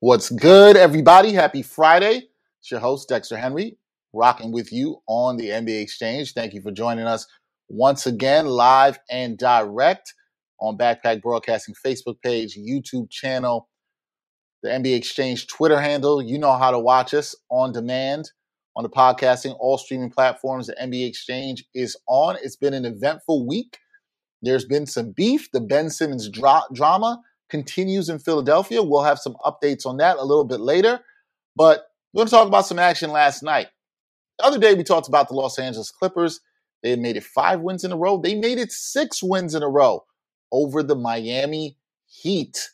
[0.00, 1.32] What's good, everybody?
[1.32, 2.28] Happy Friday.
[2.60, 3.78] It's your host, Dexter Henry,
[4.12, 6.34] rocking with you on the NBA Exchange.
[6.34, 7.26] Thank you for joining us
[7.68, 10.14] once again, live and direct
[10.60, 13.68] on Backpack Broadcasting Facebook page, YouTube channel,
[14.62, 16.22] the NBA Exchange Twitter handle.
[16.22, 18.30] You know how to watch us on demand
[18.76, 20.68] on the podcasting, all streaming platforms.
[20.68, 22.36] The NBA Exchange is on.
[22.40, 23.78] It's been an eventful week.
[24.42, 25.50] There's been some beef.
[25.50, 28.82] The Ben Simmons dra- drama continues in Philadelphia.
[28.82, 31.00] We'll have some updates on that a little bit later.
[31.56, 33.68] But we're going to talk about some action last night.
[34.38, 36.40] The other day, we talked about the Los Angeles Clippers.
[36.82, 38.18] They made it five wins in a row.
[38.18, 40.04] They made it six wins in a row
[40.52, 42.70] over the Miami Heat.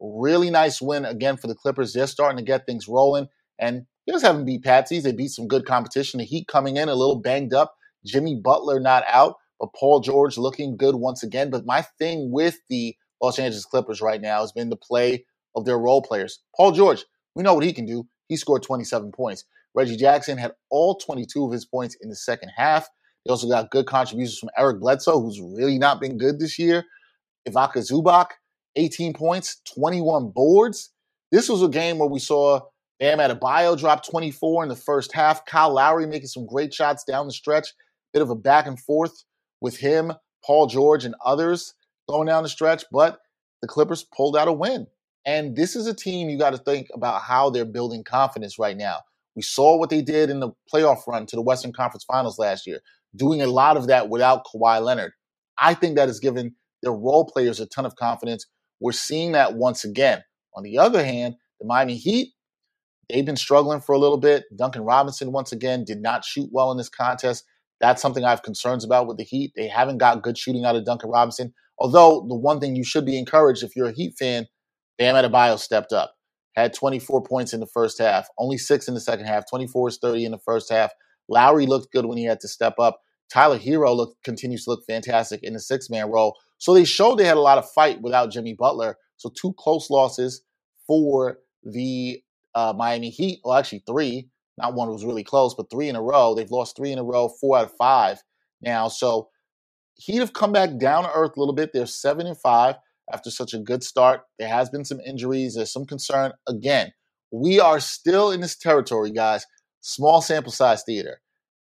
[0.00, 1.92] Really nice win again for the Clippers.
[1.92, 3.28] They're starting to get things rolling.
[3.58, 5.02] And they just haven't beat Patsies.
[5.02, 6.18] They beat some good competition.
[6.18, 7.74] The Heat coming in a little banged up.
[8.04, 11.50] Jimmy Butler not out, but Paul George looking good once again.
[11.50, 15.24] But my thing with the Los Angeles Clippers right now has been the play
[15.54, 16.40] of their role players.
[16.56, 18.06] Paul George, we know what he can do.
[18.28, 19.44] He scored 27 points.
[19.74, 22.88] Reggie Jackson had all 22 of his points in the second half.
[23.24, 26.84] They also got good contributions from Eric Bledsoe, who's really not been good this year.
[27.46, 28.28] Ivica Zubac,
[28.76, 30.90] 18 points, 21 boards.
[31.30, 32.60] This was a game where we saw
[32.98, 35.44] Bam Adebayo drop 24 in the first half.
[35.46, 37.68] Kyle Lowry making some great shots down the stretch.
[38.12, 39.24] Bit of a back and forth
[39.60, 40.12] with him,
[40.44, 41.74] Paul George, and others
[42.08, 43.20] going down the stretch, but
[43.62, 44.86] the Clippers pulled out a win.
[45.26, 48.76] And this is a team you got to think about how they're building confidence right
[48.76, 48.98] now.
[49.36, 52.66] We saw what they did in the playoff run to the Western Conference Finals last
[52.66, 52.80] year,
[53.14, 55.12] doing a lot of that without Kawhi Leonard.
[55.58, 58.46] I think that has given their role players a ton of confidence.
[58.80, 60.22] We're seeing that once again.
[60.54, 62.32] On the other hand, the Miami Heat,
[63.08, 64.44] they've been struggling for a little bit.
[64.56, 67.44] Duncan Robinson, once again, did not shoot well in this contest.
[67.80, 69.52] That's something I have concerns about with the Heat.
[69.56, 71.54] They haven't got good shooting out of Duncan Robinson.
[71.78, 74.46] Although the one thing you should be encouraged if you're a Heat fan,
[74.98, 76.14] Bam Adebayo stepped up.
[76.56, 79.48] Had 24 points in the first half, only six in the second half.
[79.48, 80.90] 24 is 30 in the first half.
[81.28, 83.00] Lowry looked good when he had to step up.
[83.32, 86.36] Tyler Herro looked continues to look fantastic in the six man role.
[86.56, 88.96] So they showed they had a lot of fight without Jimmy Butler.
[89.18, 90.42] So two close losses
[90.86, 92.22] for the
[92.54, 93.40] uh, Miami Heat.
[93.44, 94.28] Well, actually three.
[94.58, 96.34] Not one was really close, but three in a row.
[96.34, 98.22] They've lost three in a row, four out of five
[98.60, 98.88] now.
[98.88, 99.28] So
[99.94, 101.72] Heat have come back down to earth a little bit.
[101.72, 102.76] They're seven and five
[103.12, 104.22] after such a good start.
[104.38, 105.54] There has been some injuries.
[105.54, 106.32] There's some concern.
[106.48, 106.92] Again,
[107.32, 109.44] we are still in this territory, guys.
[109.80, 111.20] Small sample size theater.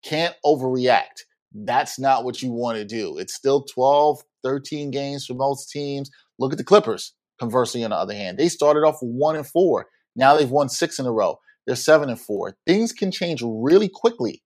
[0.03, 1.25] Can't overreact.
[1.53, 3.19] That's not what you want to do.
[3.19, 6.11] It's still 12, 13 games for most teams.
[6.39, 7.15] Look at the Clippers.
[7.39, 9.87] Conversely, on the other hand, they started off one and four.
[10.17, 11.39] Now they've won six in a row.
[11.67, 12.57] They're seven and four.
[12.67, 14.43] Things can change really quickly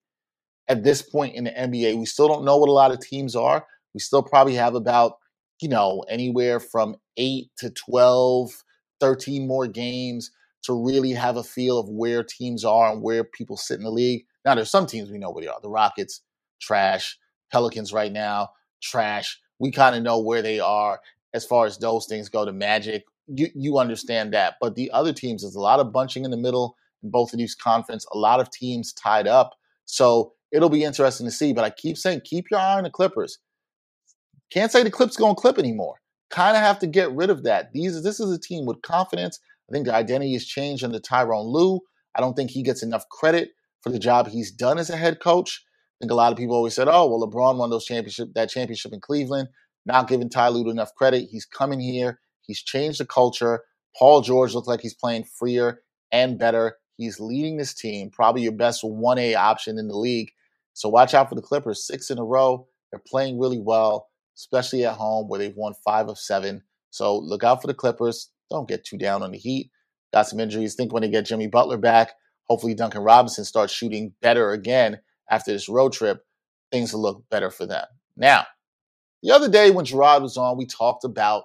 [0.69, 1.99] at this point in the NBA.
[1.99, 3.67] We still don't know what a lot of teams are.
[3.95, 5.15] We still probably have about,
[5.61, 8.51] you know, anywhere from eight to 12,
[9.01, 10.31] 13 more games
[10.63, 13.91] to really have a feel of where teams are and where people sit in the
[13.91, 14.25] league.
[14.45, 15.61] Now, there's some teams we know where they are.
[15.61, 16.21] The Rockets,
[16.61, 17.19] trash.
[17.51, 18.51] Pelicans right now,
[18.83, 19.41] trash.
[19.59, 21.01] We kind of know where they are
[21.35, 22.45] as far as those things go.
[22.45, 24.55] The Magic, you, you understand that.
[24.61, 27.39] But the other teams, there's a lot of bunching in the middle in both of
[27.39, 29.55] these conference, a lot of teams tied up.
[29.85, 31.53] So it'll be interesting to see.
[31.53, 33.39] But I keep saying, keep your eye on the Clippers.
[34.51, 35.97] Can't say the Clips going to clip anymore.
[36.31, 37.73] Kind of have to get rid of that.
[37.73, 39.41] These this is a team with confidence.
[39.69, 41.81] I think the identity has changed under Tyronn Lue.
[42.15, 43.51] I don't think he gets enough credit
[43.83, 45.65] for the job he's done as a head coach.
[45.65, 48.51] I think a lot of people always said, "Oh, well, LeBron won those championship that
[48.51, 49.49] championship in Cleveland."
[49.87, 51.29] Not giving Ty Lue enough credit.
[51.31, 52.21] He's coming here.
[52.43, 53.63] He's changed the culture.
[53.99, 56.77] Paul George looks like he's playing freer and better.
[56.99, 60.33] He's leading this team, probably your best 1A option in the league.
[60.75, 61.87] So watch out for the Clippers.
[61.87, 62.67] Six in a row.
[62.91, 66.63] They're playing really well, especially at home where they've won five of seven.
[66.91, 68.31] So look out for the Clippers.
[68.51, 69.71] Don't get too down on the Heat.
[70.13, 70.75] Got some injuries.
[70.75, 72.13] Think when they get Jimmy Butler back,
[72.49, 76.25] hopefully Duncan Robinson starts shooting better again after this road trip.
[76.73, 77.87] Things will look better for them.
[78.17, 78.47] Now,
[79.23, 81.45] the other day when Gerard was on, we talked about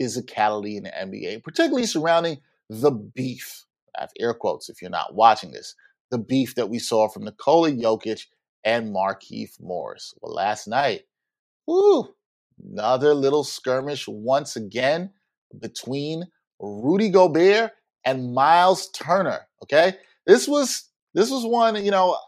[0.00, 2.38] physicality in the NBA, particularly surrounding
[2.70, 3.64] the beef.
[3.98, 5.74] Have air quotes if you're not watching this.
[6.10, 8.26] The beef that we saw from Nikola Jokic
[8.64, 10.14] and Markieff Morris.
[10.20, 11.02] Well, last night,
[11.66, 12.14] whoo,
[12.62, 15.10] another little skirmish once again
[15.60, 16.24] between
[16.60, 17.72] Rudy Gobert
[18.04, 19.40] and Myles Turner.
[19.62, 19.94] Okay,
[20.26, 21.82] this was this was one.
[21.84, 22.18] You know,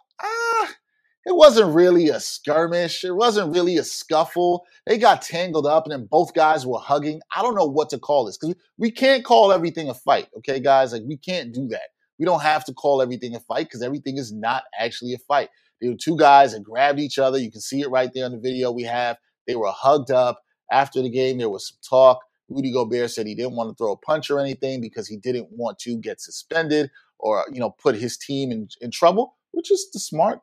[1.27, 3.05] it wasn't really a skirmish.
[3.05, 4.67] It wasn't really a scuffle.
[4.87, 7.21] They got tangled up, and then both guys were hugging.
[7.35, 10.29] I don't know what to call this because we can't call everything a fight.
[10.39, 11.91] Okay, guys, like we can't do that.
[12.19, 15.51] We don't have to call everything a fight because everything is not actually a fight.
[15.81, 17.39] There were two guys that grabbed each other.
[17.39, 19.17] You can see it right there in the video we have.
[19.47, 20.41] They were hugged up.
[20.73, 22.21] After the game, there was some talk.
[22.49, 25.49] Rudy Gobert said he didn't want to throw a punch or anything because he didn't
[25.51, 29.89] want to get suspended or you know put his team in, in trouble, which is
[29.93, 30.41] the smart,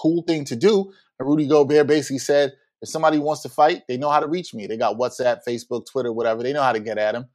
[0.00, 0.92] cool thing to do.
[1.18, 2.52] And Rudy Gobert basically said,
[2.82, 4.66] if somebody wants to fight, they know how to reach me.
[4.66, 6.42] They got WhatsApp, Facebook, Twitter, whatever.
[6.42, 7.26] They know how to get at him.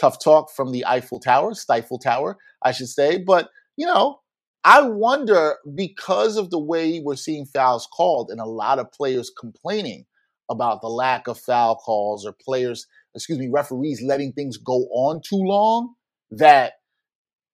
[0.00, 3.18] Tough talk from the Eiffel Tower, Stifle Tower, I should say.
[3.18, 4.20] But you know,
[4.64, 9.30] I wonder because of the way we're seeing fouls called and a lot of players
[9.38, 10.06] complaining
[10.50, 15.20] about the lack of foul calls or players, excuse me, referees letting things go on
[15.26, 15.94] too long,
[16.30, 16.74] that,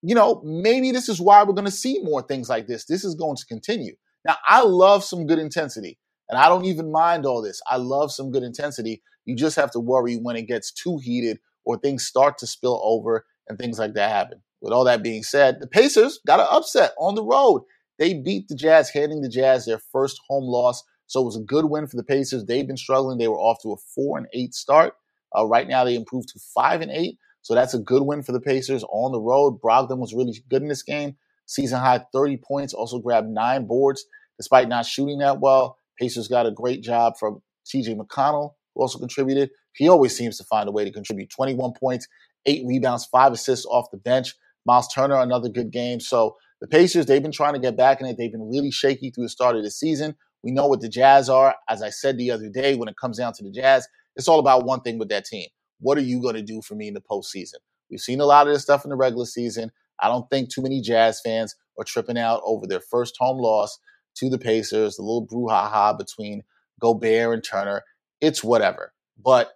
[0.03, 2.85] you know, maybe this is why we're going to see more things like this.
[2.85, 3.95] This is going to continue.
[4.25, 5.99] Now, I love some good intensity,
[6.29, 7.61] and I don't even mind all this.
[7.71, 9.03] I love some good intensity.
[9.25, 12.81] You just have to worry when it gets too heated or things start to spill
[12.83, 14.43] over and things like that happen.
[14.61, 17.63] With all that being said, the Pacers got an upset on the road.
[17.99, 20.83] They beat the Jazz, handing the Jazz their first home loss.
[21.07, 22.45] So it was a good win for the Pacers.
[22.45, 23.19] They've been struggling.
[23.19, 24.95] They were off to a four and eight start.
[25.37, 27.19] Uh, right now, they improved to five and eight.
[27.43, 29.61] So that's a good win for the Pacers on the road.
[29.61, 31.17] Brogdon was really good in this game.
[31.49, 34.05] Season high 30 points, also grabbed nine boards
[34.39, 35.79] despite not shooting that well.
[36.01, 39.51] Pacers got a great job from TJ McConnell, who also contributed.
[39.75, 42.07] He always seems to find a way to contribute 21 points,
[42.47, 44.35] eight rebounds, five assists off the bench.
[44.67, 46.01] Myles Turner, another good game.
[46.01, 48.19] So the Pacers, they've been trying to get back in it.
[48.19, 50.17] They've been really shaky through the start of the season.
[50.45, 51.57] We know what the Jazz are.
[51.69, 54.41] As I said the other day, when it comes down to the Jazz, it's all
[54.41, 55.49] about one thing with that team.
[55.81, 57.57] What are you going to do for me in the postseason?
[57.91, 59.71] We've seen a lot of this stuff in the regular season.
[60.01, 63.79] I don't think too many Jazz fans are tripping out over their first home loss
[64.17, 66.43] to the Pacers, the little brouhaha between
[66.81, 67.83] Gobert and Turner.
[68.21, 68.93] It's whatever.
[69.23, 69.53] But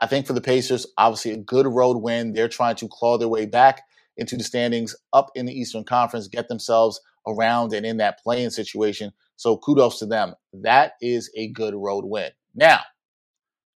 [0.00, 2.32] I think for the Pacers, obviously a good road win.
[2.32, 3.82] They're trying to claw their way back
[4.16, 8.50] into the standings up in the Eastern Conference, get themselves around and in that playing
[8.50, 9.12] situation.
[9.36, 10.34] So kudos to them.
[10.52, 12.30] That is a good road win.
[12.54, 12.80] Now,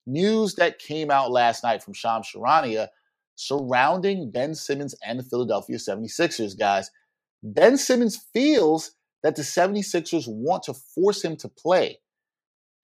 [0.06, 2.88] news that came out last night from Shams Charania
[3.36, 6.90] surrounding Ben Simmons and the Philadelphia 76ers, guys.
[7.42, 8.92] Ben Simmons feels
[9.22, 11.98] that the 76ers want to force him to play.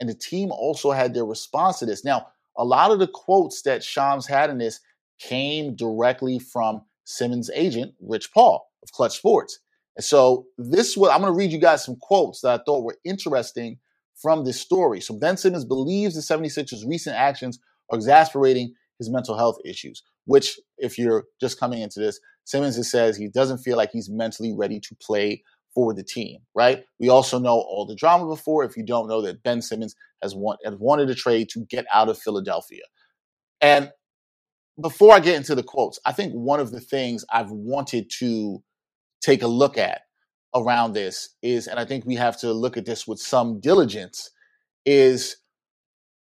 [0.01, 2.05] And the team also had their response to this.
[2.05, 4.81] Now, a lot of the quotes that Shams had in this
[5.19, 9.59] came directly from Simmons' agent, Rich Paul of Clutch Sports.
[9.97, 12.85] And so this was I'm going to read you guys some quotes that I thought
[12.85, 13.79] were interesting
[14.15, 15.01] from this story.
[15.01, 17.59] So Ben Simmons believes the 76ers' recent actions
[17.91, 23.17] are exasperating his mental health issues, which if you're just coming into this, Simmons says
[23.17, 25.43] he doesn't feel like he's mentally ready to play
[25.75, 26.85] for the team, right?
[27.01, 28.65] We also know all the drama before.
[28.65, 31.87] If you don't know that Ben Simmons has, want, has wanted a trade to get
[31.93, 32.83] out of Philadelphia.
[33.61, 33.91] And
[34.81, 38.63] before I get into the quotes, I think one of the things I've wanted to
[39.21, 40.03] take a look at
[40.55, 44.31] around this is, and I think we have to look at this with some diligence,
[44.85, 45.37] is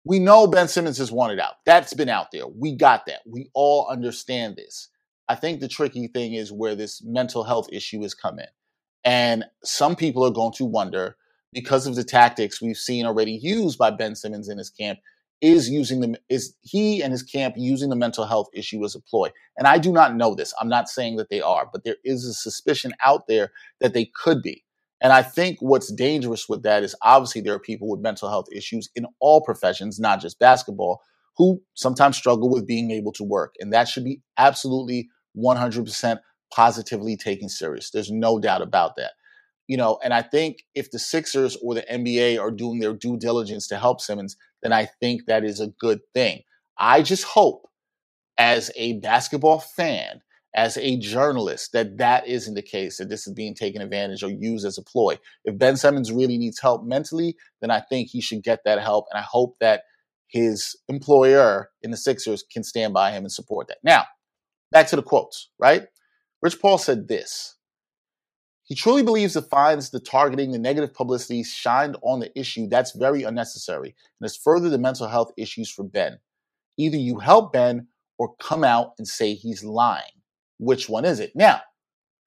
[0.03, 1.55] we know Ben Simmons has wanted out.
[1.65, 2.48] That's been out there.
[2.48, 3.22] We got that.
[3.25, 4.89] We all understand this.
[5.29, 8.48] I think the tricky thing is where this mental health issue has come in.
[9.03, 11.17] And some people are going to wonder,
[11.53, 15.00] because of the tactics we've seen already used by Ben Simmons in his camp,
[15.41, 19.00] is using the is he and his camp using the mental health issue as a
[19.00, 19.27] ploy
[19.58, 22.25] and i do not know this i'm not saying that they are but there is
[22.25, 24.63] a suspicion out there that they could be
[25.01, 28.48] and i think what's dangerous with that is obviously there are people with mental health
[28.53, 31.01] issues in all professions not just basketball
[31.38, 33.55] who sometimes struggle with being able to work.
[33.60, 36.20] And that should be absolutely 100%
[36.53, 37.89] positively taken serious.
[37.91, 39.13] There's no doubt about that.
[39.67, 43.17] You know, and I think if the Sixers or the NBA are doing their due
[43.17, 46.41] diligence to help Simmons, then I think that is a good thing.
[46.77, 47.67] I just hope
[48.38, 50.22] as a basketball fan,
[50.53, 54.29] as a journalist, that that isn't the case, that this is being taken advantage or
[54.29, 55.17] used as a ploy.
[55.46, 59.05] If Ben Simmons really needs help mentally, then I think he should get that help.
[59.12, 59.84] And I hope that
[60.27, 63.77] his employer in the Sixers can stand by him and support that.
[63.84, 64.05] Now,
[64.72, 65.88] back to the quotes, right?
[66.41, 67.55] Rich Paul said this.
[68.63, 72.67] He truly believes the fines, the targeting, the negative publicity shined on the issue.
[72.67, 76.20] That's very unnecessary and has furthered the mental health issues for Ben.
[76.77, 80.20] Either you help Ben or come out and say he's lying.
[80.61, 81.31] Which one is it?
[81.33, 81.61] Now,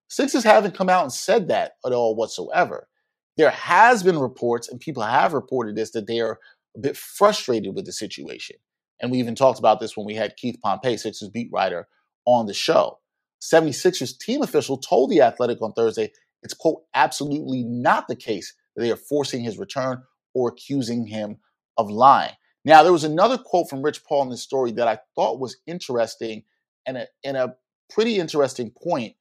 [0.08, 2.88] Sixers haven't come out and said that at all whatsoever.
[3.36, 6.40] There has been reports, and people have reported this, that they are
[6.76, 8.56] a bit frustrated with the situation.
[9.00, 11.86] And we even talked about this when we had Keith Pompey, Sixers beat writer,
[12.26, 12.98] on the show.
[13.40, 16.10] 76ers team official told The Athletic on Thursday
[16.42, 20.02] it's, quote, absolutely not the case that they are forcing his return
[20.34, 21.36] or accusing him
[21.76, 22.34] of lying.
[22.64, 25.58] Now, there was another quote from Rich Paul in this story that I thought was
[25.68, 26.42] interesting
[26.84, 27.54] and a, and a
[27.90, 29.14] pretty interesting point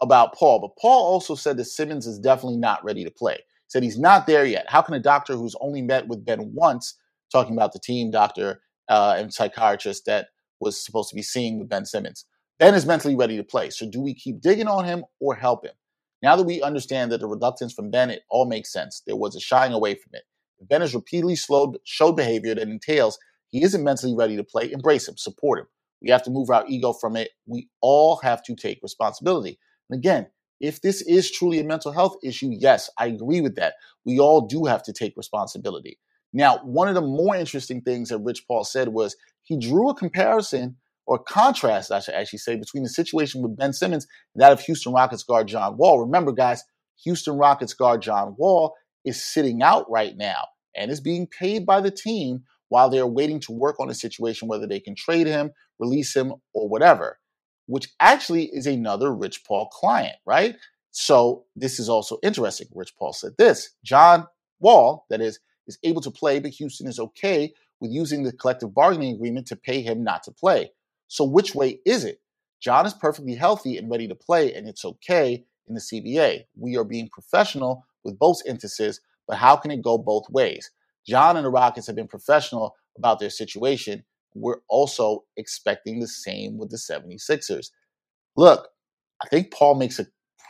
[0.00, 0.60] about Paul.
[0.60, 3.34] But Paul also said that Simmons is definitely not ready to play.
[3.34, 4.66] He said he's not there yet.
[4.68, 6.98] How can a doctor who's only met with Ben once,
[7.32, 10.28] talking about the team doctor uh, and psychiatrist that
[10.60, 12.24] was supposed to be seeing with Ben Simmons,
[12.58, 13.70] Ben is mentally ready to play.
[13.70, 15.74] So do we keep digging on him or help him?
[16.22, 19.02] Now that we understand that the reluctance from Ben, it all makes sense.
[19.06, 20.22] There was a shying away from it.
[20.58, 23.18] If Ben has repeatedly slowed, showed behavior that entails
[23.48, 25.66] he isn't mentally ready to play, embrace him, support him.
[26.02, 27.30] We have to move our ego from it.
[27.46, 29.58] We all have to take responsibility.
[29.90, 30.26] And again,
[30.60, 33.74] if this is truly a mental health issue, yes, I agree with that.
[34.04, 35.98] We all do have to take responsibility.
[36.32, 39.94] Now, one of the more interesting things that Rich Paul said was he drew a
[39.94, 40.76] comparison
[41.06, 44.60] or contrast, I should actually say, between the situation with Ben Simmons and that of
[44.60, 46.00] Houston Rockets guard John Wall.
[46.00, 46.64] Remember, guys,
[47.04, 48.74] Houston Rockets guard John Wall
[49.04, 53.40] is sitting out right now and is being paid by the team while they're waiting
[53.40, 57.18] to work on a situation whether they can trade him, release him, or whatever,
[57.66, 60.56] which actually is another Rich Paul client, right?
[60.90, 62.68] So this is also interesting.
[62.74, 64.26] Rich Paul said this John
[64.60, 68.74] Wall, that is, is able to play, but Houston is okay with using the collective
[68.74, 70.70] bargaining agreement to pay him not to play.
[71.08, 72.20] So, which way is it?
[72.60, 76.44] John is perfectly healthy and ready to play, and it's okay in the CBA.
[76.56, 80.70] We are being professional with both instances, but how can it go both ways?
[81.06, 84.04] John and the Rockets have been professional about their situation.
[84.34, 87.68] We're also expecting the same with the 76ers.
[88.36, 88.68] Look,
[89.22, 90.06] I think Paul makes a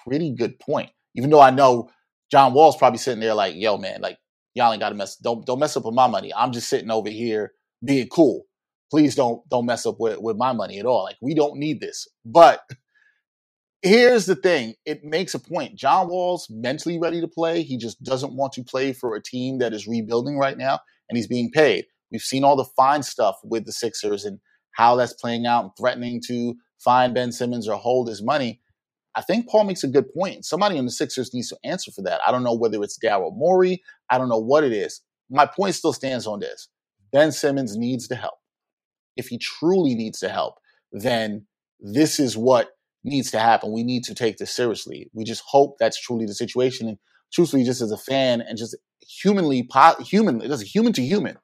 [0.07, 1.91] pretty good point, even though I know
[2.31, 4.19] John Wall's probably sitting there like, yo, man, like,
[4.55, 6.33] y'all ain't got to mess, don't, don't mess up with my money.
[6.35, 7.53] I'm just sitting over here
[7.85, 8.47] being cool
[8.91, 11.05] please don't don't mess up with, with my money at all.
[11.05, 12.07] Like we don't need this.
[12.25, 12.61] But
[13.83, 15.77] here's the thing it makes a point.
[15.77, 17.63] John Wall's mentally ready to play.
[17.63, 21.17] He just doesn't want to play for a team that is rebuilding right now, and
[21.17, 21.87] he's being paid.
[22.11, 24.41] We've seen all the fine stuff with the Sixers and
[24.73, 28.61] how that's playing out and threatening to fine Ben Simmons or hold his money.
[29.15, 30.45] I think Paul makes a good point.
[30.45, 32.21] Somebody in the Sixers needs to answer for that.
[32.27, 33.83] I don't know whether it's Daryl Morey.
[34.11, 35.01] I don't know what it is.
[35.31, 36.69] My point still stands on this.
[37.13, 38.35] Ben Simmons needs to help
[39.17, 40.57] if he truly needs to help,
[40.93, 41.47] then
[41.81, 42.71] this is what
[43.07, 43.73] needs to happen.
[43.73, 45.11] We need to take this seriously.
[45.15, 46.89] We just hope that's truly the situation.
[46.89, 46.99] And
[47.33, 49.69] truthfully, just as a fan and just humanly,
[50.01, 51.39] human, just human to human,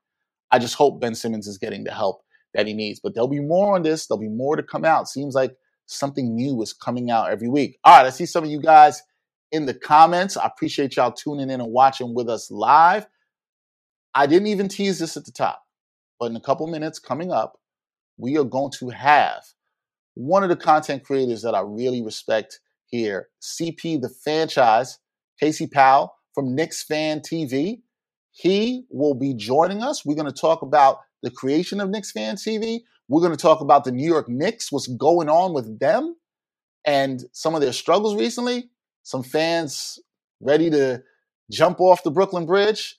[0.51, 2.23] I just hope Ben Simmons is getting the help
[2.55, 3.01] that he needs.
[3.01, 4.07] But there'll be more on this.
[4.07, 5.09] There'll be more to come out.
[5.09, 7.79] Seems like something new is coming out every week.
[7.85, 9.03] All right, I see some of you guys
[9.51, 10.37] in the comments.
[10.37, 13.07] I appreciate y'all tuning in and watching with us live.
[14.15, 15.63] I didn't even tease this at the top,
[16.19, 17.59] but in a couple minutes coming up,
[18.19, 19.43] we are going to have
[20.15, 24.99] one of the content creators that I really respect here, CP the Fanchise,
[25.41, 27.81] Casey Powell from Knicks Fan TV.
[28.33, 30.05] He will be joining us.
[30.05, 32.81] We're going to talk about the creation of Knicks Fan TV.
[33.09, 36.17] We're going to talk about the New York Knicks, what's going on with them,
[36.87, 38.71] and some of their struggles recently.
[39.03, 39.99] Some fans
[40.41, 41.03] ready to
[41.51, 42.97] jump off the Brooklyn Bridge,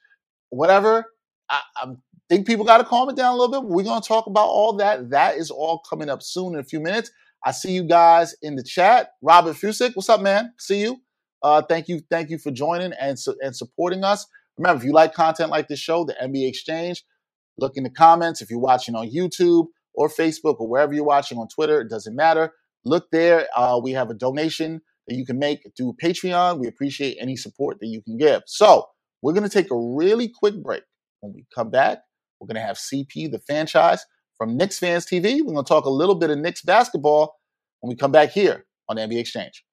[0.50, 1.05] whatever.
[1.50, 2.01] I, am
[2.33, 3.69] think people got to calm it down a little bit.
[3.69, 5.09] We're going to talk about all that.
[5.11, 7.11] That is all coming up soon in a few minutes.
[7.45, 9.09] I see you guys in the chat.
[9.21, 10.53] Robert Fusick, what's up, man?
[10.57, 10.97] See you.
[11.43, 14.25] Uh, thank you, thank you for joining and and supporting us.
[14.57, 17.03] Remember, if you like content like this show, the NBA Exchange,
[17.57, 18.41] look in the comments.
[18.41, 22.15] If you're watching on YouTube or Facebook or wherever you're watching on Twitter, it doesn't
[22.15, 22.53] matter.
[22.85, 23.47] Look there.
[23.57, 26.59] Uh, we have a donation that you can make through Patreon.
[26.59, 28.43] We appreciate any support that you can give.
[28.45, 28.85] So
[29.21, 30.83] we're going to take a really quick break.
[31.19, 31.99] When we come back,
[32.43, 34.01] we're going to have CP, the Fanchise
[34.38, 35.39] from Knicks Fans TV.
[35.39, 37.35] We're going to talk a little bit of Knicks basketball
[37.79, 39.63] when we come back here on NBA Exchange.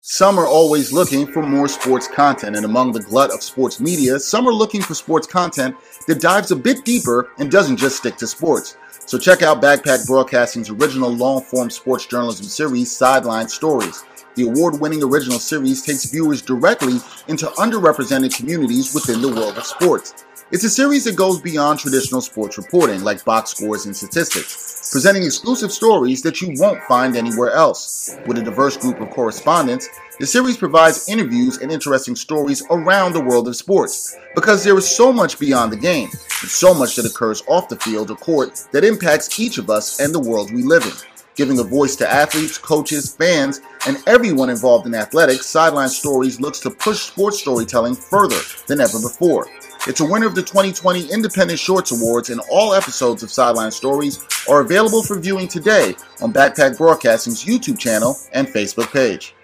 [0.00, 4.18] Some are always looking for more sports content, and among the glut of sports media,
[4.18, 5.76] some are looking for sports content
[6.06, 8.76] that dives a bit deeper and doesn't just stick to sports.
[9.06, 14.04] So check out Backpack Broadcasting's original long form sports journalism series, Sideline Stories.
[14.34, 16.94] The award winning original series takes viewers directly
[17.28, 20.24] into underrepresented communities within the world of sports.
[20.50, 25.24] It's a series that goes beyond traditional sports reporting, like box scores and statistics, presenting
[25.24, 28.16] exclusive stories that you won't find anywhere else.
[28.26, 33.22] With a diverse group of correspondents, the series provides interviews and interesting stories around the
[33.22, 37.04] world of sports, because there is so much beyond the game, and so much that
[37.04, 40.62] occurs off the field or court that impacts each of us and the world we
[40.62, 41.11] live in.
[41.34, 46.60] Giving a voice to athletes, coaches, fans, and everyone involved in athletics, Sideline Stories looks
[46.60, 49.46] to push sports storytelling further than ever before.
[49.86, 54.22] It's a winner of the 2020 Independent Shorts Awards, and all episodes of Sideline Stories
[54.48, 59.34] are available for viewing today on Backpack Broadcasting's YouTube channel and Facebook page.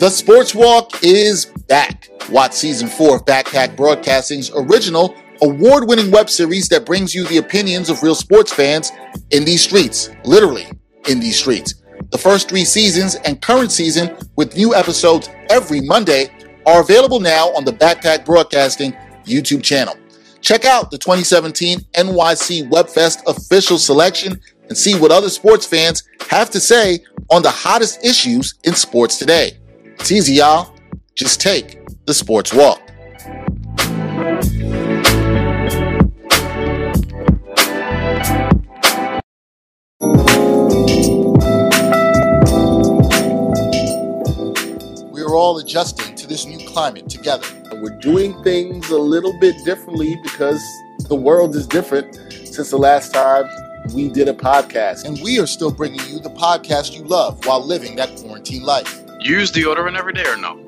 [0.00, 2.10] The Sports Walk is back.
[2.30, 7.38] Watch season four of Backpack Broadcasting's original award winning web series that brings you the
[7.38, 8.92] opinions of real sports fans
[9.30, 10.66] in these streets, literally
[11.08, 11.76] in these streets.
[12.10, 16.28] The first three seasons and current season, with new episodes every Monday,
[16.66, 18.92] are available now on the Backpack Broadcasting
[19.24, 19.96] YouTube channel.
[20.40, 26.50] Check out the 2017 NYC WebFest official selection and see what other sports fans have
[26.50, 26.98] to say
[27.30, 29.58] on the hottest issues in sports today.
[29.98, 30.74] It's easy, y'all.
[31.20, 32.80] Just take the sports walk.
[45.12, 47.46] We're all adjusting to this new climate together.
[47.82, 50.62] We're doing things a little bit differently because
[51.00, 53.44] the world is different since the last time
[53.94, 55.04] we did a podcast.
[55.04, 59.02] And we are still bringing you the podcast you love while living that quarantine life.
[59.20, 60.66] You use deodorant every day or no?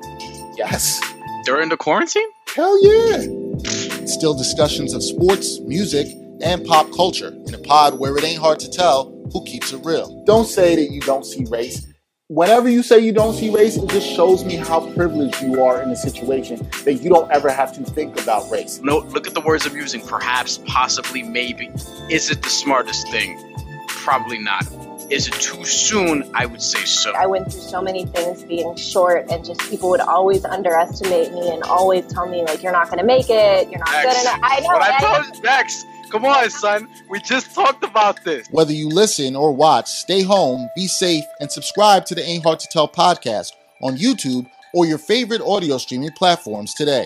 [0.57, 1.01] Yes.
[1.45, 2.27] During the quarantine?
[2.55, 3.21] Hell yeah.
[4.05, 6.07] Still discussions of sports, music,
[6.41, 9.83] and pop culture in a pod where it ain't hard to tell who keeps it
[9.83, 10.23] real.
[10.25, 11.87] Don't say that you don't see race.
[12.27, 15.81] Whenever you say you don't see race, it just shows me how privileged you are
[15.81, 18.79] in a situation that you don't ever have to think about race.
[18.81, 20.01] No, look at the words I'm using.
[20.01, 21.69] Perhaps, possibly, maybe.
[22.09, 23.37] Is it the smartest thing?
[23.87, 24.65] Probably not.
[25.13, 26.27] Is it too soon?
[26.33, 27.11] I would say so.
[27.13, 31.51] I went through so many things being short, and just people would always underestimate me
[31.51, 34.21] and always tell me, like, you're not going to make it, you're not Dex, good
[34.21, 34.39] enough.
[34.41, 34.67] I know.
[34.69, 36.87] What I I- told you, Dex, come on, son.
[37.11, 38.47] We just talked about this.
[38.49, 42.59] Whether you listen or watch, stay home, be safe, and subscribe to the Ain't Hard
[42.61, 43.51] to Tell podcast
[43.83, 47.05] on YouTube or your favorite audio streaming platforms today.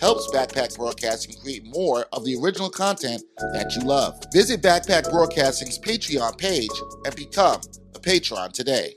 [0.00, 4.22] helps Backpack Broadcasting create more of the original content that you love.
[4.32, 6.70] Visit Backpack Broadcasting's Patreon page
[7.04, 7.60] and become
[7.94, 8.94] a patron today.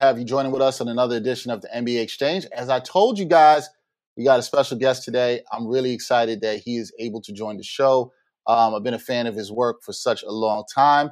[0.00, 2.44] Have you joining with us on another edition of the NBA Exchange?
[2.52, 3.68] As I told you guys,
[4.16, 5.42] we got a special guest today.
[5.52, 8.12] I'm really excited that he is able to join the show.
[8.46, 11.10] Um, I've been a fan of his work for such a long time.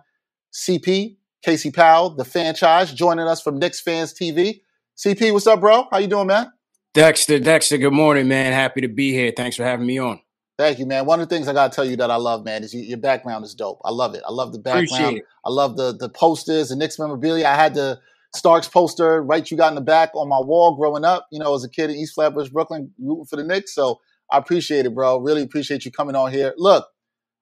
[0.53, 4.61] CP, Casey Powell, the Fanchise, joining us from Knicks Fans TV.
[4.97, 5.87] CP, what's up, bro?
[5.91, 6.53] How you doing, man?
[6.93, 8.53] Dexter, Dexter, good morning, man.
[8.53, 9.33] Happy to be here.
[9.37, 10.21] Thanks for having me on.
[10.59, 11.07] Thank you, man.
[11.07, 12.99] One of the things I gotta tell you that I love, man, is you, your
[12.99, 13.81] background is dope.
[13.83, 14.23] I love it.
[14.27, 15.23] I love the background.
[15.43, 17.47] I love the the posters, the Knicks memorabilia.
[17.47, 17.99] I had the
[18.35, 21.27] Starks poster right you got in the back on my wall growing up.
[21.33, 23.75] You know, as a kid in East Flatbush, Brooklyn, rooting for the Knicks.
[23.75, 25.19] So I appreciate it, bro.
[25.19, 26.53] Really appreciate you coming on here.
[26.59, 26.87] Look,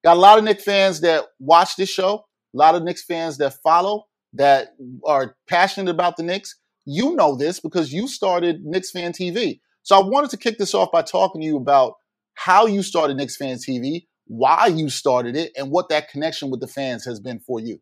[0.05, 2.25] got a lot of Knicks fans that watch this show.
[2.55, 6.57] A lot of Knicks fans that follow that are passionate about the Knicks.
[6.87, 9.61] You know this because you started Knicks Fan TV.
[9.83, 11.95] So I wanted to kick this off by talking to you about
[12.35, 16.61] how you started Knicks Fan TV, why you started it, and what that connection with
[16.61, 17.81] the fans has been for you.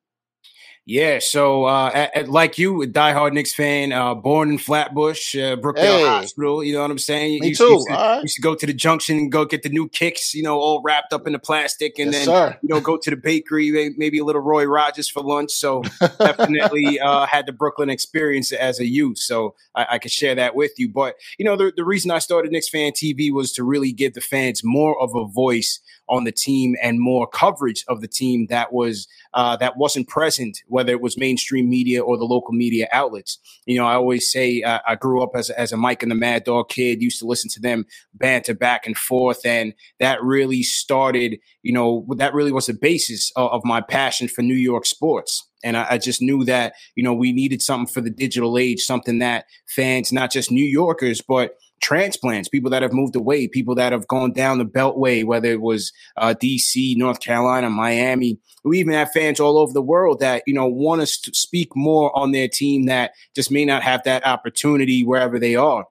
[0.89, 5.35] Yeah, so uh, at, at, like you, a diehard Knicks fan, uh, born in Flatbush,
[5.35, 6.07] uh, Brookdale Hey.
[6.07, 6.63] Hospital.
[6.63, 7.41] You know what I'm saying?
[7.41, 7.73] Me used, too.
[7.73, 8.23] Used to, right.
[8.23, 10.81] used to go to the junction and go get the new kicks, you know, all
[10.83, 12.59] wrapped up in the plastic, and Yes, then sir.
[12.63, 15.51] you know go to the bakery, maybe a little Roy Rogers for lunch.
[15.51, 15.83] So
[16.21, 19.19] definitely uh, had the Brooklyn experience as a youth.
[19.19, 20.89] So I, I could share that with you.
[20.89, 24.15] But you know, the, the reason I started Knicks Fan TV was to really give
[24.15, 28.47] the fans more of a voice on the team and more coverage of the team
[28.51, 32.89] that was uh, that wasn't present, whether it was mainstream media or the local media
[32.91, 33.39] outlets.
[33.67, 36.11] You know, I always say uh, I grew up as, a- as a Mike and
[36.11, 40.23] the Mad Dog kid, used to listen to them banter back and forth, and that
[40.23, 41.39] really started.
[41.63, 45.47] You know, that really was the basis of, of my passion for New York sports.
[45.63, 48.81] And I, I just knew that you know we needed something for the digital age,
[48.81, 53.75] something that fans, not just New Yorkers, but transplants, people that have moved away, people
[53.75, 58.39] that have gone down the Beltway, whether it was uh, DC, North Carolina, Miami.
[58.65, 61.75] We even have fans all over the world that you know want us to speak
[61.77, 65.87] more on their team that just may not have that opportunity wherever they are.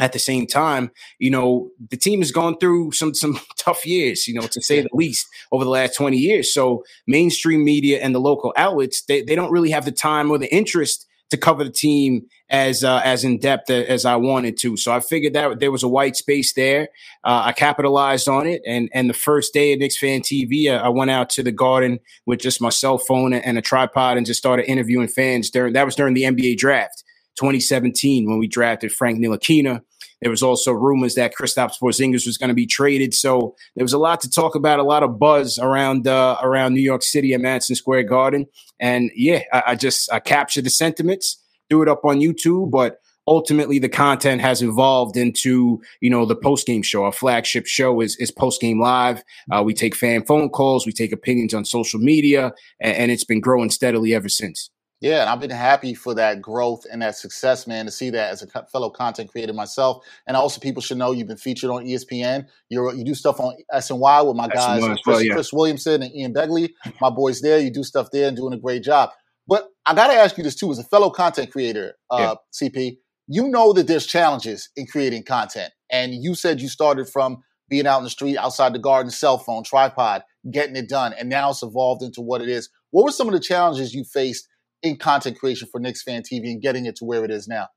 [0.00, 4.28] At the same time, you know the team has gone through some some tough years,
[4.28, 6.52] you know, to say the least, over the last twenty years.
[6.52, 10.38] So mainstream media and the local outlets they, they don't really have the time or
[10.38, 14.76] the interest to cover the team as uh, as in depth as I wanted to.
[14.76, 16.88] So I figured that there was a white space there.
[17.24, 20.86] Uh, I capitalized on it, and and the first day of Knicks Fan TV, I,
[20.86, 24.26] I went out to the Garden with just my cell phone and a tripod and
[24.26, 25.50] just started interviewing fans.
[25.50, 27.04] During that was during the NBA draft,
[27.38, 29.82] 2017, when we drafted Frank Ntilikina.
[30.20, 33.92] There was also rumors that Kristaps Porzingis was going to be traded, so there was
[33.92, 37.34] a lot to talk about, a lot of buzz around uh, around New York City
[37.34, 38.46] at Madison Square Garden.
[38.80, 43.00] And yeah, I, I just I captured the sentiments, threw it up on YouTube, but
[43.28, 47.04] ultimately the content has evolved into you know the post game show.
[47.04, 49.22] Our flagship show is is post game live.
[49.52, 53.24] Uh, we take fan phone calls, we take opinions on social media, and, and it's
[53.24, 54.70] been growing steadily ever since.
[55.00, 58.32] Yeah, and I've been happy for that growth and that success, man, to see that
[58.32, 60.04] as a co- fellow content creator myself.
[60.26, 62.46] And also, people should know you've been featured on ESPN.
[62.68, 65.34] You're, you do stuff on SNY with my guys, Chris, well, yeah.
[65.34, 66.70] Chris Williamson and Ian Begley.
[67.00, 67.60] My boys there.
[67.60, 69.10] You do stuff there and doing a great job.
[69.46, 72.98] But I got to ask you this too, as a fellow content creator, uh, CP,
[73.28, 75.72] you know that there's challenges in creating content.
[75.90, 79.38] And you said you started from being out in the street, outside the garden, cell
[79.38, 81.14] phone, tripod, getting it done.
[81.18, 82.68] And now it's evolved into what it is.
[82.90, 84.47] What were some of the challenges you faced
[84.82, 87.68] in content creation for Knicks Fan TV and getting it to where it is now?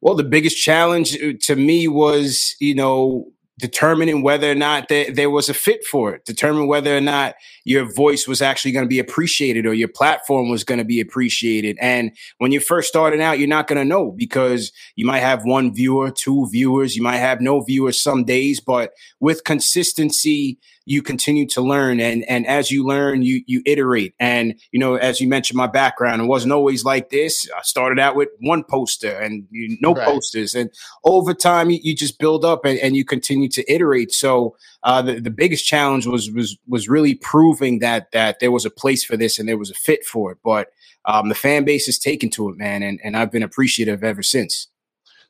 [0.00, 5.12] Well, the biggest challenge uh, to me was, you know, determining whether or not there,
[5.12, 8.84] there was a fit for it, determine whether or not your voice was actually going
[8.84, 11.76] to be appreciated or your platform was going to be appreciated.
[11.80, 15.44] And when you're first starting out, you're not going to know because you might have
[15.44, 21.02] one viewer, two viewers, you might have no viewers some days, but with consistency, you
[21.02, 25.20] continue to learn and and as you learn you you iterate and you know as
[25.20, 29.10] you mentioned my background it wasn't always like this i started out with one poster
[29.10, 30.06] and you, no Right.
[30.06, 30.70] posters and
[31.04, 35.02] over time you, you just build up and, and you continue to iterate so uh,
[35.02, 39.04] the, the biggest challenge was was was really proving that that there was a place
[39.04, 40.68] for this and there was a fit for it but
[41.04, 44.22] um, the fan base is taken to it man and, and i've been appreciative ever
[44.22, 44.68] since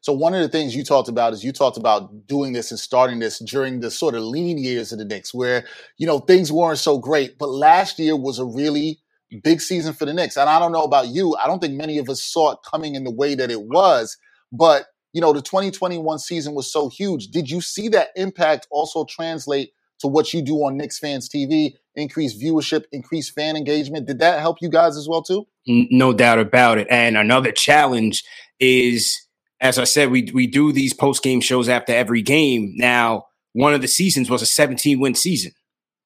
[0.01, 2.79] So one of the things you talked about is you talked about doing this and
[2.79, 5.65] starting this during the sort of lean years of the Knicks, where
[5.97, 7.37] you know things weren't so great.
[7.39, 9.01] But last year was a really
[9.43, 11.35] big season for the Knicks, and I don't know about you.
[11.43, 14.17] I don't think many of us saw it coming in the way that it was.
[14.53, 17.29] But you know, the 2021 season was so huge.
[17.29, 21.75] Did you see that impact also translate to what you do on Knicks Fans TV?
[21.95, 24.07] Increased viewership, increased fan engagement.
[24.07, 25.47] Did that help you guys as well too?
[25.67, 26.87] No doubt about it.
[26.91, 28.25] And another challenge
[28.61, 29.27] is,
[29.61, 32.75] as I said, we we do these post game shows after every game.
[32.77, 35.53] Now, one of the seasons was a 17 win season,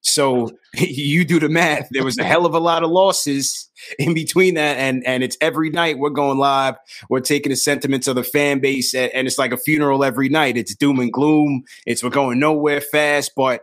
[0.02, 1.88] so you do the math.
[1.90, 5.36] There was a hell of a lot of losses in between that, and and it's
[5.40, 6.76] every night we're going live.
[7.08, 10.28] We're taking the sentiments of the fan base, and, and it's like a funeral every
[10.28, 10.56] night.
[10.56, 11.64] It's doom and gloom.
[11.86, 13.62] It's we're going nowhere fast, but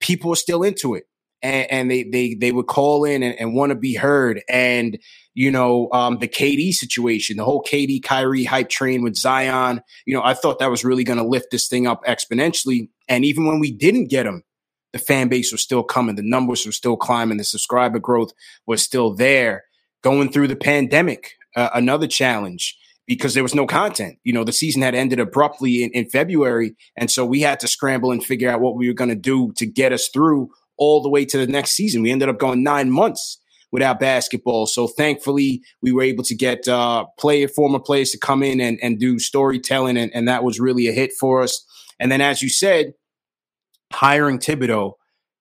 [0.00, 1.04] people are still into it
[1.42, 4.42] and, and they they they would call in and, and want to be heard.
[4.48, 4.98] And
[5.34, 9.82] you know, um, the KD situation, the whole KD Kyrie hype train with Zion.
[10.04, 12.88] You know, I thought that was really going to lift this thing up exponentially.
[13.08, 14.42] And even when we didn't get him,
[14.92, 18.32] the fan base was still coming, the numbers were still climbing, the subscriber growth
[18.66, 19.64] was still there.
[20.02, 24.18] Going through the pandemic, uh, another challenge because there was no content.
[24.22, 26.76] You know, the season had ended abruptly in, in February.
[26.94, 29.52] And so we had to scramble and figure out what we were going to do
[29.56, 32.02] to get us through all the way to the next season.
[32.02, 33.40] We ended up going nine months
[33.72, 34.66] without basketball.
[34.66, 38.78] So thankfully, we were able to get uh, player, former players to come in and,
[38.82, 39.96] and do storytelling.
[39.96, 41.64] And, and that was really a hit for us.
[41.98, 42.92] And then, as you said,
[43.92, 44.92] hiring Thibodeau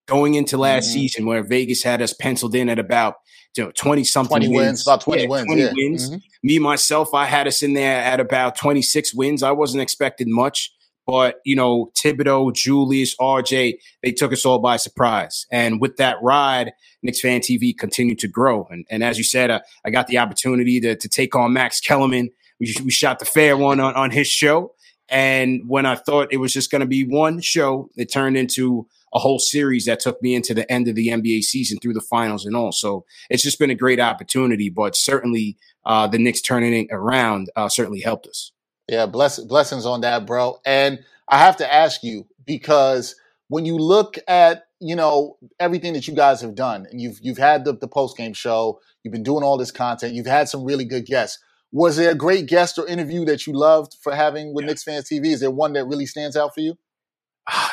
[0.07, 0.93] going into last Mhm.
[0.93, 3.15] season where Vegas had us penciled in at about
[3.55, 5.45] you know, 20 something 20 wins, about 20 Yeah, wins.
[5.47, 5.71] 20 yeah.
[5.75, 6.09] wins.
[6.11, 6.21] Mhm.
[6.43, 9.41] Me, myself, I had us in there at about 26 wins.
[9.41, 10.71] I wasn't expecting much,
[11.07, 15.47] but, you know, Thibodeau, Julius, RJ, they took us all by surprise.
[15.51, 18.67] And with that ride, Knicks Fan TV continued to grow.
[18.69, 21.79] And, and as you said, uh, I got the opportunity to, to take on Max
[21.79, 22.29] Kellerman.
[22.59, 24.73] We, we shot the fair one on, on his show.
[25.09, 28.87] And when I thought it was just going to be one show, it turned into
[29.13, 32.01] a whole series that took me into the end of the NBA season through the
[32.01, 32.71] finals and all.
[32.71, 37.49] So it's just been a great opportunity, but certainly uh, the Knicks turning it around
[37.55, 38.51] uh, certainly helped us.
[38.89, 40.59] Yeah, bless, blessings on that, bro.
[40.65, 43.15] And I have to ask you because
[43.49, 47.37] when you look at you know everything that you guys have done, and you've you've
[47.37, 50.63] had the, the post game show, you've been doing all this content, you've had some
[50.63, 51.39] really good guests.
[51.71, 55.09] Was there a great guest or interview that you loved for having with Knicks Fans
[55.09, 55.27] TV?
[55.27, 56.77] Is there one that really stands out for you?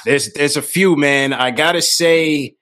[0.05, 1.33] There's there's a few, man.
[1.33, 2.57] I gotta say,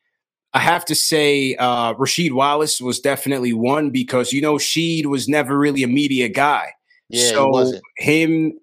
[0.54, 5.28] I have to say, uh, Rasheed Wallace was definitely one because you know Sheed was
[5.28, 6.72] never really a media guy.
[7.08, 7.82] Yeah, he so wasn't.
[7.98, 8.54] him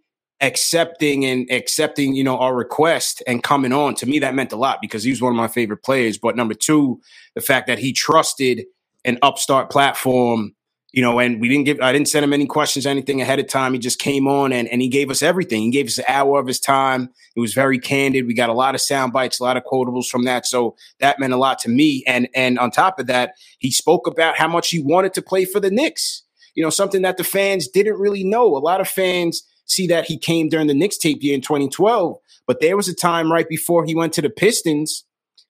[0.41, 4.55] accepting and accepting, you know, our request and coming on to me that meant a
[4.55, 6.17] lot because he was one of my favorite players.
[6.17, 7.01] But number two,
[7.36, 8.65] the fact that he trusted
[9.05, 10.55] an upstart platform,
[10.91, 13.47] you know, and we didn't give I didn't send him any questions, anything ahead of
[13.47, 13.73] time.
[13.73, 15.63] He just came on and, and he gave us everything.
[15.63, 17.10] He gave us an hour of his time.
[17.36, 18.25] It was very candid.
[18.25, 20.45] We got a lot of sound bites, a lot of quotables from that.
[20.45, 22.04] So that meant a lot to me.
[22.08, 25.45] And and on top of that, he spoke about how much he wanted to play
[25.45, 26.23] for the Knicks.
[26.56, 28.58] You know, something that the fans didn't really know.
[28.58, 32.17] A lot of fans see that he came during the Knicks tape year in 2012,
[32.47, 35.06] but there was a time right before he went to the Pistons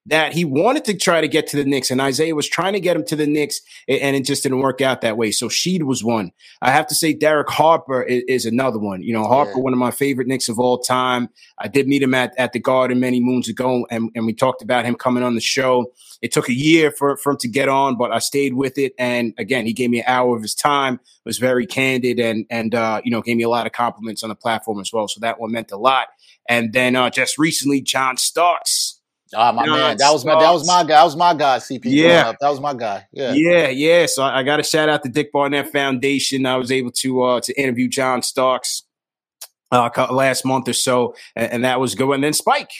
[0.09, 2.79] that he wanted to try to get to the Knicks, and Isiah was trying to
[2.79, 5.31] get him to the Knicks, and it just didn't work out that way.
[5.31, 6.31] So Sheed was one.
[6.61, 9.01] I have to say Derek Harper is, is another one.
[9.01, 9.63] You know, Harper, Yeah.
[9.63, 11.29] one of my favorite Knicks of all time.
[11.57, 14.61] I did meet him at, at the Garden many moons ago, and, and we talked
[14.61, 15.91] about him coming on the show.
[16.21, 18.93] It took a year for, for him to get on, but I stayed with it.
[18.99, 22.75] And again, he gave me an hour of his time, was very candid, and and
[22.75, 25.07] uh, you know, gave me a lot of compliments on the platform as well.
[25.07, 26.07] So that one meant a lot.
[26.49, 28.98] And then uh, just recently, John Starks.
[29.35, 30.87] Ah, my man, that was my that was my guy.
[30.97, 31.57] That was my guy.
[31.59, 32.33] CP, Yeah.
[32.39, 33.07] that was my guy.
[33.11, 34.05] Yeah, Yeah, yeah.
[34.07, 36.45] So I, I got to shout out the Dick Barnett Foundation.
[36.45, 38.83] I was able to uh, to interview John Starks
[39.71, 42.09] uh, last month or so, and, and that was good.
[42.11, 42.71] And then Spike,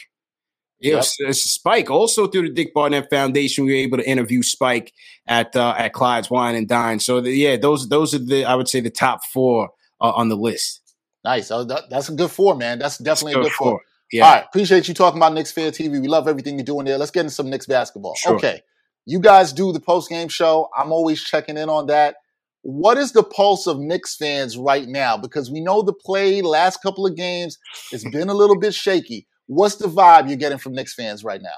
[0.80, 1.34] yeah, Yep.
[1.36, 1.90] Spike.
[1.92, 4.92] Also through the Dick Barnett Foundation, we were able to interview Spike
[5.28, 7.00] at uh, at Clyde's Wine and Dine.
[7.00, 9.70] So the, yeah, those those are the I would say the top four
[10.02, 10.82] uh, on the list.
[11.24, 11.52] nice.
[11.52, 12.80] Oh, that- that's a good four, man.
[12.80, 13.68] That's definitely a Good good four.
[13.72, 13.82] four.
[14.12, 14.26] Yeah.
[14.26, 16.02] All right, appreciate you talking about Knicks Fan TV.
[16.02, 16.98] We love everything you're doing there.
[16.98, 18.16] Let's get into some Knicks basketball.
[18.16, 18.36] Sure.
[18.36, 18.62] Okay,
[19.06, 20.70] you guys do the post game show.
[20.78, 22.16] I'm always checking in on that.
[22.62, 25.16] What is the pulse of Knicks fans right now?
[25.18, 27.58] Because we know the play last couple of games
[27.92, 29.28] it's been a little bit shaky.
[29.48, 31.50] What's the vibe you're getting from Knicks fans right now?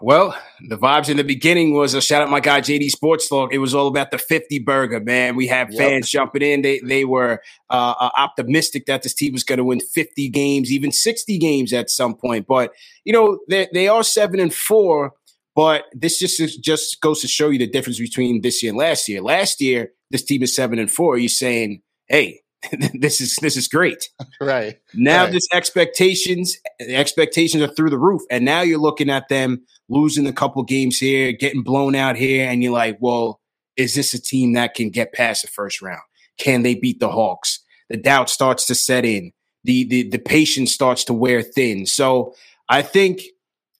[0.00, 0.36] Well,
[0.68, 3.52] the vibes in the beginning was a shout out my guy JD Sports Talk.
[3.52, 5.36] It was all about the 50 burger, man.
[5.36, 5.78] We had Yep.
[5.78, 6.62] fans jumping in.
[6.62, 7.40] They they were
[7.70, 11.72] uh, uh, optimistic that this team was going to win 50 games, even 60 games
[11.72, 12.46] at some point.
[12.46, 12.72] But
[13.04, 15.12] you know, they they are seven and four.
[15.56, 19.08] But this just just goes to show you the difference between this year and last
[19.08, 19.22] year.
[19.22, 21.16] Last year, this team is seven and four.
[21.16, 22.40] You're saying, hey,
[22.94, 24.08] this is this is great.
[24.40, 24.76] Right.
[24.94, 25.30] Now Right.
[25.30, 26.58] there's expectations.
[26.78, 30.62] The expectations are through the roof, and now you're looking at them losing a couple
[30.64, 33.40] games here, getting blown out here, and you're like, well,
[33.76, 36.00] is this a team that can get past the first round?
[36.38, 37.60] Can they beat the Hawks?
[37.90, 39.32] The doubt starts to set in.
[39.64, 41.86] The the the patience starts to wear thin.
[41.86, 42.34] So
[42.68, 43.22] I think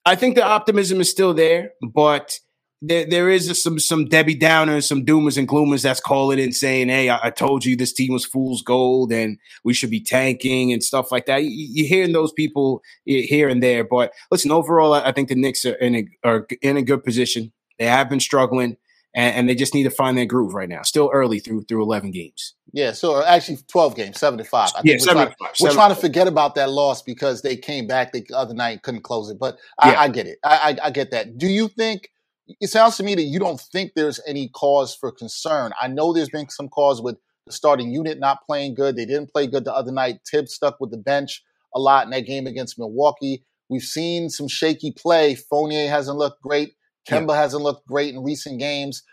[0.05, 2.39] I think the optimism is still there, but
[2.87, 6.89] there, there is some some Debbie Downers, some doomers and gloomers that's calling in saying,
[6.89, 10.71] "Hey, I, I told you this team was fool's gold, and we should be tanking
[10.71, 14.93] and stuff like that." You, you're hearing those people here and there, but listen, overall,
[14.93, 17.51] I I think the Knicks are in a are in a good position.
[17.77, 18.77] They have been struggling,
[19.15, 20.81] and, and they just need to find their groove right now.
[20.83, 22.53] Still early through through 11 games.
[22.73, 24.69] Yeah, so uh, actually 12 games, 7 to 5.
[24.75, 27.55] I Yeah, we're, trying, to five, we're trying to forget about that loss because they
[27.55, 29.39] came back the other night, couldn't close it.
[29.39, 29.99] But I, Yeah.
[30.01, 30.39] I get it.
[30.43, 31.37] I, I get that.
[31.37, 32.09] Do you think
[32.47, 35.71] it sounds to me that you don't think there's any cause for concern?
[35.81, 38.95] I know there's been some cause with the starting unit not playing good.
[38.95, 40.19] They didn't play good the other night.
[40.29, 41.43] Thibs stuck with the bench
[41.75, 43.43] a lot in that game against Milwaukee.
[43.69, 45.35] We've seen some shaky play.
[45.35, 46.73] Fournier hasn't looked great.
[47.09, 47.19] Yeah.
[47.19, 49.03] Kemba hasn't looked great in recent games.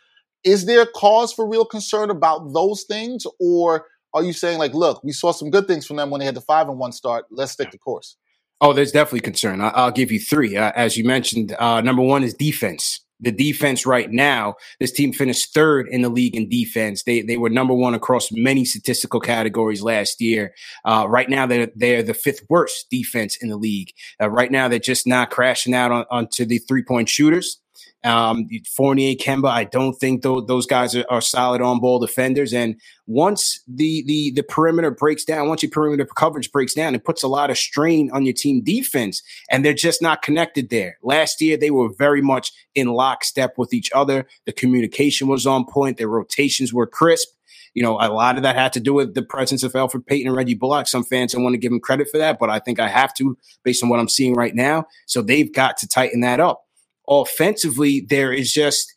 [0.44, 5.02] Is there cause for real concern about those things, or are you saying like, look,
[5.04, 7.26] we saw some good things from them when they had the five and one start.
[7.30, 8.16] Let's stick to course.
[8.60, 9.60] Oh, there's definitely concern.
[9.60, 10.56] I, I'll give you three.
[10.56, 13.00] Uh, as you mentioned, uh, number one is defense.
[13.22, 17.04] The defense right now, this team finished third in the league in defense.
[17.04, 20.54] They they were number one across many statistical categories last year.
[20.84, 23.92] Uh, right now, they're they're the fifth worst defense in the league.
[24.20, 27.61] Uh, right now, they're just not crashing out on, onto the three point shooters.
[28.04, 32.52] Um, Fournier, Kemba, I don't think those, those guys are, are solid on ball defenders.
[32.52, 32.74] And
[33.06, 37.22] once the, the the perimeter breaks down, once your perimeter coverage breaks down, it puts
[37.22, 40.98] a lot of strain on your team defense, and they're just not connected there.
[41.02, 44.26] Last year, they were very much in lockstep with each other.
[44.46, 45.98] The communication was on point.
[45.98, 47.28] Their rotations were crisp.
[47.74, 50.26] You know, a lot of that had to do with the presence of Elfrid Payton
[50.26, 50.88] and Reggie Bullock.
[50.88, 53.14] Some fans don't want to give him credit for that, but I think I have
[53.14, 54.84] to based on what I'm seeing right now.
[55.06, 56.64] So they've got to tighten that up
[57.08, 58.94] offensively, there is just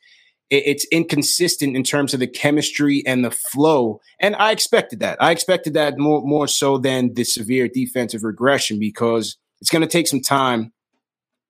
[0.51, 3.99] it's inconsistent in terms of the chemistry and the flow.
[4.19, 5.21] And I expected that.
[5.21, 9.87] I expected that more more so than the severe defensive regression because it's going to
[9.87, 10.71] take some time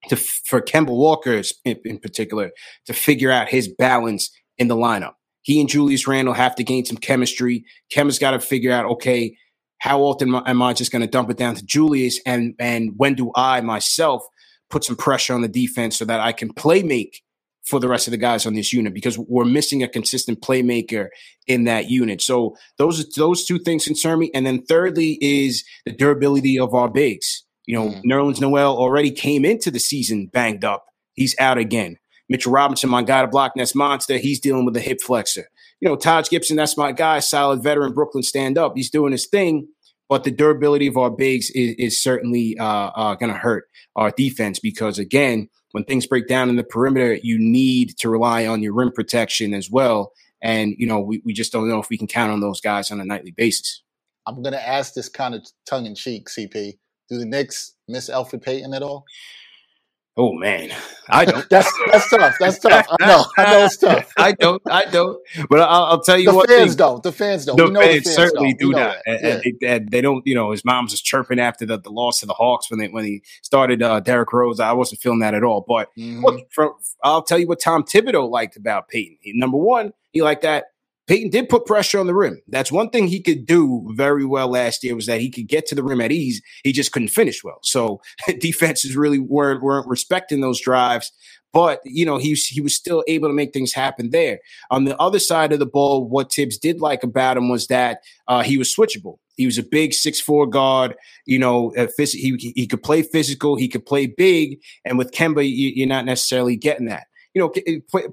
[0.09, 2.51] to for Kemba Walker in, in particular
[2.85, 5.13] to figure out his balance in the lineup.
[5.41, 7.65] He and Julius Randle have to gain some chemistry.
[7.93, 9.35] Kemba's got to figure out okay,
[9.79, 13.15] how often am I just going to dump it down to Julius, and and when
[13.15, 14.25] do I myself
[14.69, 17.21] put some pressure on the defense so that I can play make
[17.65, 21.07] for the rest of the guys on this unit because we're missing a consistent playmaker
[21.47, 22.21] in that unit.
[22.21, 24.31] So those those two things concern me.
[24.33, 27.43] And then thirdly is the durability of our bigs.
[27.65, 28.03] You know, mm.
[28.03, 30.85] Nerlens Noel already came into the season banged up.
[31.13, 31.97] He's out again.
[32.29, 35.47] Mitchell Robinson, my guy to block Ness Monster, he's dealing with a hip flexor.
[35.79, 38.73] You know, Taj Gibson, that's my guy, solid veteran, Brooklyn stand up.
[38.75, 39.67] He's doing his thing
[40.09, 42.65] but the durability of our bigs is, is certainly uh,
[42.95, 43.65] uh, going to hurt
[43.95, 48.45] our defense because, again, when things break down in the perimeter, you need to rely
[48.45, 50.11] on your rim protection as well.
[50.41, 52.91] And, you know, we, we just don't know if we can count on those guys
[52.91, 53.81] on a nightly basis.
[54.27, 56.77] I'm going to ask this kind of tongue in cheek, CP.
[57.09, 59.05] Do the Knicks miss Elfrid Payton at all?
[60.17, 60.71] Oh man,
[61.09, 61.47] I don't.
[61.49, 62.35] that's that's tough.
[62.39, 62.87] That's tough.
[63.01, 63.25] I know.
[63.37, 64.13] I know it's tough.
[64.17, 64.61] I don't.
[64.69, 65.19] I don't.
[65.49, 66.49] But I'll, I'll tell you the what.
[66.49, 67.03] Fans don't.
[67.03, 67.57] The fans don't.
[67.57, 68.71] The, fans, the fans certainly don't.
[68.71, 68.97] do not.
[69.05, 69.29] And, yeah.
[69.33, 70.25] and, they, they, don't.
[70.25, 72.87] You know, his mom's just chirping after the, the loss to the Hawks when they
[72.87, 74.61] when he started uh, Derrick Rose.
[74.61, 75.65] I wasn't feeling that at all.
[75.67, 76.23] But mm-hmm.
[76.23, 79.17] look, for, I'll tell you what Tom Thibodeau liked about Payton.
[79.19, 80.67] He, number one, he liked that
[81.07, 82.41] Payton did put pressure on the rim.
[82.47, 85.67] That's one thing he could do very well last year was that he could get
[85.67, 86.41] to the rim at ease.
[86.63, 87.59] He just couldn't finish well.
[87.61, 88.01] So
[88.39, 91.11] defenses really weren't, weren't respecting those drives.
[91.53, 94.39] But you know he he was still able to make things happen there.
[94.71, 97.99] On the other side of the ball, what Thibs did like about him was that
[98.27, 99.19] uh, he was switchable.
[99.37, 100.95] He was a big six four guard.
[101.25, 103.55] You know, phys- he he could play physical.
[103.55, 104.59] He could play big.
[104.83, 107.49] And with Kemba, you, you're not necessarily getting that you know,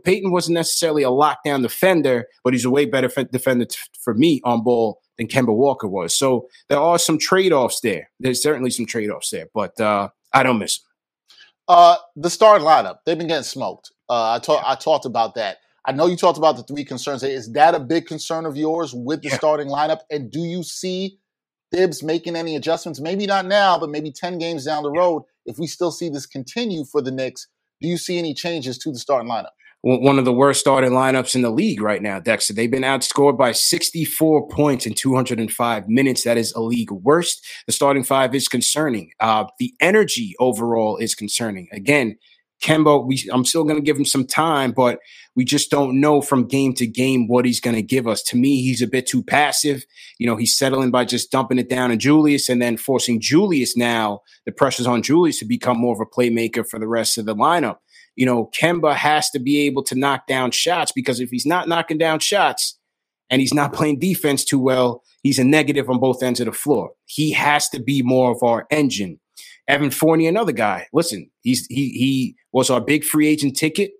[0.04, 4.40] Payton wasn't necessarily a lockdown defender, but he's a way better defender t- for me
[4.44, 6.16] on ball than Kemba Walker was.
[6.16, 8.10] So there are some trade offs there.
[8.18, 10.84] There's certainly some trade offs there, but uh, I don't miss him.
[11.68, 13.92] Uh, the starting lineup, they've been getting smoked.
[14.10, 15.58] Uh, I, talk, I talked about that.
[15.84, 17.22] I know you talked about the three concerns.
[17.22, 19.36] Is that a big concern of yours with the yeah.
[19.36, 20.00] starting lineup?
[20.10, 21.18] And do you see
[21.72, 23.00] Thibs making any adjustments?
[23.00, 26.26] Maybe not now, but maybe 10 games down the road, if we still see this
[26.26, 27.46] continue for the Knicks,
[27.82, 29.50] do you see any changes to the starting lineup?
[29.84, 32.54] One of the worst starting lineups in the league right now, Dexter.
[32.54, 36.22] They've been outscored by 64 points in 205 minutes.
[36.22, 37.44] That is a league worst.
[37.66, 39.10] The starting five is concerning.
[39.18, 41.66] Uh, the energy overall is concerning.
[41.72, 42.16] Again,
[42.62, 44.98] Kemba, we, I'm still going to give him some time, but
[45.34, 48.22] we just don't know from game to game what he's going to give us.
[48.24, 49.84] To me, he's a bit too passive.
[50.18, 53.76] You know, he's settling by just dumping it down to Julius and then forcing Julius
[53.76, 57.24] now, the pressure's on Julius to become more of a playmaker for the rest of
[57.24, 57.78] the lineup.
[58.14, 61.68] You know, Kemba has to be able to knock down shots because if he's not
[61.68, 62.78] knocking down shots
[63.30, 66.52] and he's not playing defense too well, he's a negative on both ends of the
[66.52, 66.90] floor.
[67.06, 69.18] He has to be more of our engine.
[69.68, 70.86] Evan Fournier, another guy.
[70.92, 73.92] Listen, he's he he was our big free agent ticket,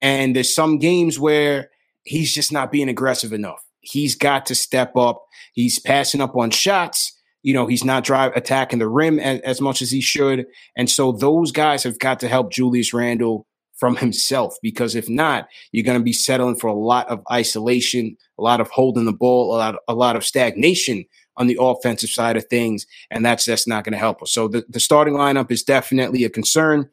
[0.00, 1.70] and there's some games where
[2.04, 3.62] he's just not being aggressive enough.
[3.80, 5.22] He's got to step up.
[5.52, 7.12] He's passing up on shots.
[7.42, 10.88] You know, he's not drive attacking the rim as, as much as he should, and
[10.88, 15.84] so those guys have got to help Julius Randle from himself because if not, you're
[15.84, 19.54] going to be settling for a lot of isolation, a lot of holding the ball,
[19.54, 21.04] a lot, a lot of stagnation
[21.36, 24.32] on the offensive side of things, and that's just not going to help us.
[24.32, 26.88] So the, the starting lineup is definitely a concern.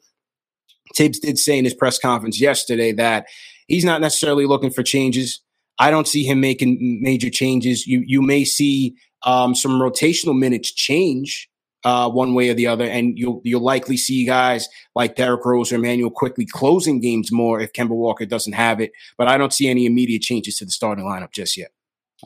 [0.96, 3.26] Thibs did say in his press conference yesterday that
[3.66, 5.40] he's not necessarily looking for changes.
[5.78, 7.86] I don't see him making major changes.
[7.86, 11.48] You you may see um, some rotational minutes change
[11.84, 15.72] uh, one way or the other, and you'll you'll likely see guys like Derrick Rose
[15.72, 18.92] or Immanuel Quickley closing games more if Kemba Walker doesn't have it.
[19.16, 21.72] But I don't see any immediate changes to the starting lineup just yet.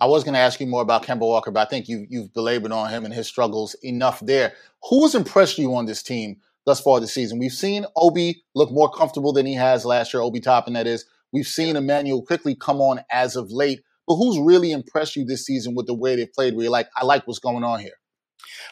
[0.00, 2.32] I was going to ask you more about Kemba Walker, but I think you, you've
[2.34, 4.52] belabored on him and his struggles enough there.
[4.90, 6.36] Who has impressed you on this team
[6.66, 7.38] thus far this season?
[7.38, 11.06] We've seen Obi look more comfortable than he has last year, Obi Toppin, that is.
[11.32, 13.80] We've seen Immanuel Quickley come on as of late.
[14.06, 16.88] But who's really impressed you this season with the way they've played where you're like,
[16.96, 17.94] I like what's going on here?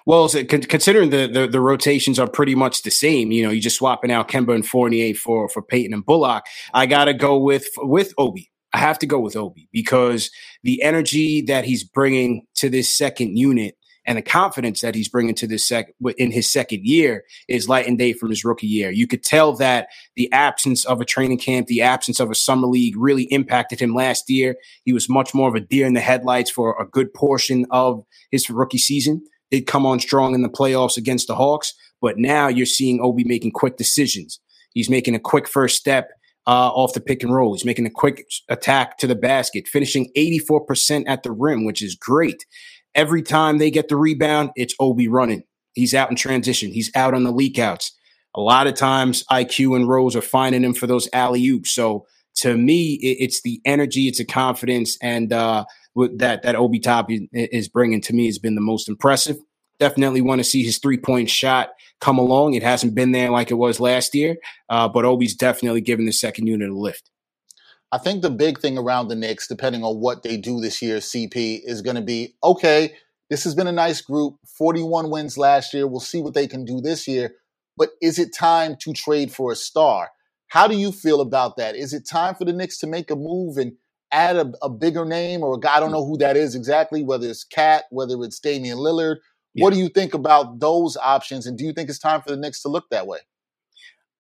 [0.07, 3.61] Well, so considering the, the, the rotations are pretty much the same, you know, you're
[3.61, 6.45] just swapping out Kemba and Fournier for for Payton and Bullock.
[6.73, 8.51] I got to go with with Obi.
[8.75, 10.31] I have to go with Obi because
[10.63, 15.35] the energy that he's bringing to this second unit and the confidence that he's bringing
[15.37, 18.91] to this second in his second year is light and day from his rookie year.
[18.91, 22.67] You could tell that the absence of a training camp, the absence of a summer
[22.67, 24.57] league really impacted him last year.
[24.85, 28.05] He was much more of a deer in the headlights for a good portion of
[28.31, 29.23] his rookie season
[29.55, 33.23] did come on strong in the playoffs against the Hawks, but now you're seeing Obi
[33.23, 34.41] making quick decisions.
[34.73, 36.11] He's making a quick first step
[36.47, 37.55] uh, off the pick and roll.
[37.55, 41.95] He's making a quick attack to the basket, finishing 84% at the rim, which is
[41.95, 42.45] great.
[42.95, 45.43] Every time they get the rebound, it's Obi running.
[45.73, 46.71] He's out in transition.
[46.71, 47.93] He's out on the leak outs.
[48.37, 51.73] A lot of times, IQ and Rose are finding him for those alley oops.
[51.73, 55.65] So to me, it's the energy, it's the confidence, and uh,
[56.17, 59.37] that that Obi Top is bringing to me has been the most impressive.
[59.79, 61.71] Definitely want to see his three point shot
[62.05, 62.53] come along.
[62.53, 64.37] It hasn't been there like it was last year,
[64.69, 67.11] uh, but Obi's definitely giving the second unit a lift.
[67.91, 70.99] I think the big thing around the Knicks, depending on what they do this year,
[70.99, 72.95] CP, is going to be okay,
[73.31, 75.87] this has been a nice group, 41 wins last year.
[75.87, 77.37] We'll see what they can do this year.
[77.77, 80.11] But is it time to trade for a star?
[80.49, 81.75] How do you feel about that?
[81.75, 83.73] Is it time for the Knicks to make a move and
[84.13, 87.03] add a, a, bigger name or a guy, I don't know who that is exactly,
[87.03, 89.17] whether it's KAT, whether it's Damian Lillard.
[89.55, 89.63] Yeah.
[89.65, 91.47] What do you think about those options?
[91.47, 93.21] And do you think it's time for the Knicks to look that way?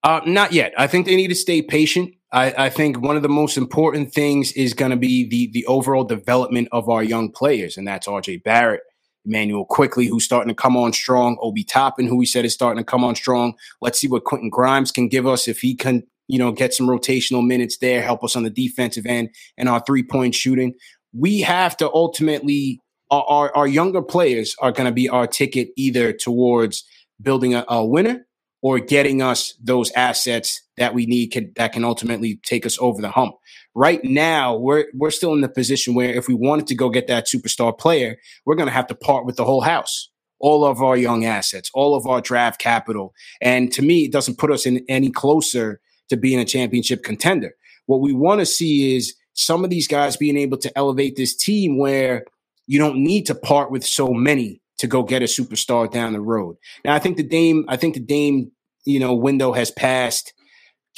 [0.02, 0.72] Uh, not yet.
[0.76, 2.14] I think they need to stay patient.
[2.30, 5.64] I, I think one of the most important things is going to be the the
[5.66, 8.82] overall development of our young players, and that's RJ Barrett,
[9.24, 12.82] Immanuel Quickley, who's starting to come on strong, Obi Toppin, who we said is starting
[12.82, 13.54] to come on strong.
[13.80, 16.86] Let's see what Quentin Grimes can give us if he can you know, get some
[16.86, 20.74] rotational minutes there, help us on the defensive end and our three point shooting.
[21.12, 22.80] We have to ultimately,
[23.14, 26.84] our, our, our younger players are going to be our ticket either towards
[27.20, 28.26] building a, a, winner
[28.62, 33.00] or getting us those assets that we need can, that can ultimately take us over
[33.00, 33.34] the hump.
[33.74, 37.08] Right now, we're we're still in the position where if we wanted to go get
[37.08, 40.10] that superstar player, we're going to have to part with the whole house
[40.44, 43.14] all of our young assets, all of our draft capital.
[43.40, 47.52] And to me, it doesn't put us in any closer to being a championship contender.
[47.86, 51.34] What we want to see is some of these guys being able to elevate this
[51.34, 52.24] team where
[52.66, 56.20] you don't need to part with so many to go get a superstar down the
[56.20, 56.56] road.
[56.84, 58.50] Now, I think the Dame, I think the Dame,
[58.84, 60.32] you know, window has passed.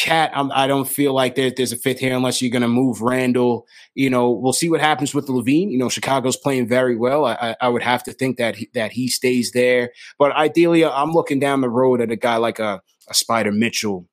[0.08, 2.68] I'm, I do not feel like there, there's a fifth here unless you're going to
[2.68, 3.66] move Randle.
[3.94, 5.70] You know, we'll see what happens with LaVine.
[5.70, 7.24] You know, Chicago's playing very well.
[7.24, 9.92] I, I would have to think that he, that he stays there.
[10.18, 14.06] But ideally, I'm looking down the road at a guy like a, a Spida Mitchell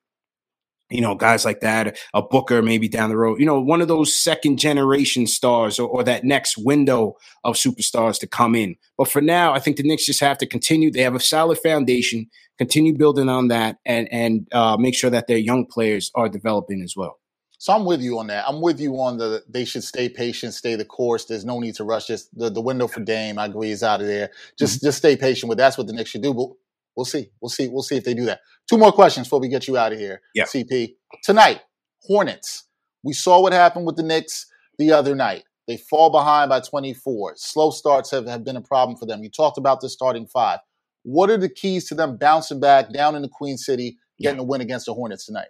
[0.93, 3.87] you know, guys like that, a Booker maybe down the road, you know, one of
[3.87, 8.75] those second generation stars or, or, that next window of superstars to come in.
[8.97, 10.91] But for now, I think the Knicks just have to continue.
[10.91, 15.27] They have a solid foundation, continue building on that, and and uh, make sure that
[15.27, 17.19] their young players are developing as well.
[17.63, 18.43] So I'm with you on that.
[18.45, 21.23] I'm with you on the they should stay patient, stay the course.
[21.23, 22.07] There's no need to rush.
[22.07, 24.31] Just the, the window for Dame, I agree, is out of there.
[24.59, 24.87] Just mm-hmm.
[24.87, 25.57] just stay patient with.
[25.57, 26.33] That's what the Knicks should do.
[26.33, 26.49] But
[26.95, 27.29] We'll see.
[27.41, 27.67] We'll see.
[27.67, 28.41] We'll see if they do that.
[28.69, 30.21] Two more questions before we get you out of here.
[30.33, 30.45] Yeah.
[30.45, 30.95] CP.
[31.23, 31.61] Tonight,
[32.03, 32.65] Hornets.
[33.03, 34.45] We saw what happened with the Knicks
[34.77, 35.43] the other night.
[35.67, 37.33] They fall behind by 24.
[37.35, 39.23] Slow starts have, have been a problem for them.
[39.23, 40.59] You talked about the starting five.
[41.03, 44.43] What are the keys to them bouncing back down in the Queen City, getting yeah.
[44.43, 45.47] a win against the Hornets tonight?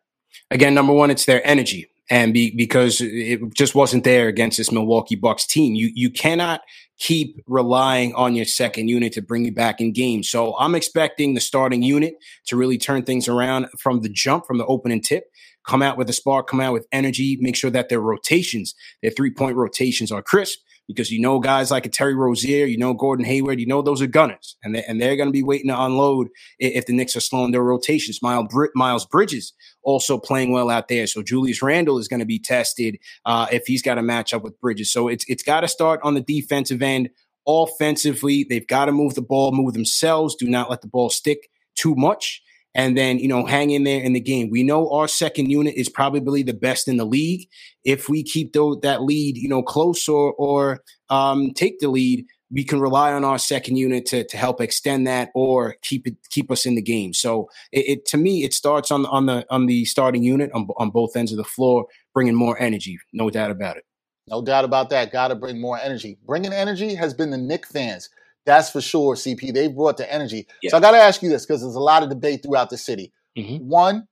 [0.49, 4.71] Again, number one, it's their energy and be, because it just wasn't there against this
[4.71, 5.75] Milwaukee Bucks team.
[5.75, 6.61] You you cannot
[6.99, 10.29] keep relying on your second unit to bring you back in games.
[10.29, 12.15] So I'm expecting the starting unit
[12.47, 15.25] to really turn things around from the jump, from the opening tip.
[15.65, 19.11] Come out with a spark, come out with energy, make sure that their rotations, their
[19.11, 22.93] three point rotations are crisp because you know guys like a Terry Rozier, you know
[22.93, 25.69] Gordon Hayward, you know those are gunners, and they, and they're going to be waiting
[25.69, 26.29] to unload
[26.59, 28.21] if the Knicks are slowing their rotations.
[28.21, 29.53] Miles, Miles Bridges
[29.83, 33.65] also playing well out there, so Julius Randle is going to be tested uh, if
[33.65, 34.91] he's got to match up with Bridges.
[34.91, 37.09] So it's it's got to start on the defensive end.
[37.45, 40.35] Offensively, they've got to move the ball, move themselves.
[40.35, 42.41] Do not let the ball stick too much
[42.75, 44.49] and then you know hang in there in the game.
[44.49, 47.47] We know our second unit is probably the best in the league.
[47.83, 52.63] If we keep that lead, you know, close or or um, take the lead, we
[52.63, 56.51] can rely on our second unit to to help extend that or keep it keep
[56.51, 57.13] us in the game.
[57.13, 60.51] So it, it to me it starts on the on the on the starting unit
[60.53, 63.85] on on both ends of the floor, bringing more energy, no doubt about it.
[64.27, 65.11] No doubt about that.
[65.11, 66.17] Got to bring more energy.
[66.25, 68.09] Bringing energy has been the Knick fans.
[68.45, 69.53] That's for sure, CP.
[69.53, 70.47] They brought the energy.
[70.61, 70.71] Yeah.
[70.71, 72.77] So I got to ask you this because there's a lot of debate throughout the
[72.77, 73.13] city.
[73.37, 73.67] Mm-hmm.
[73.67, 74.07] One,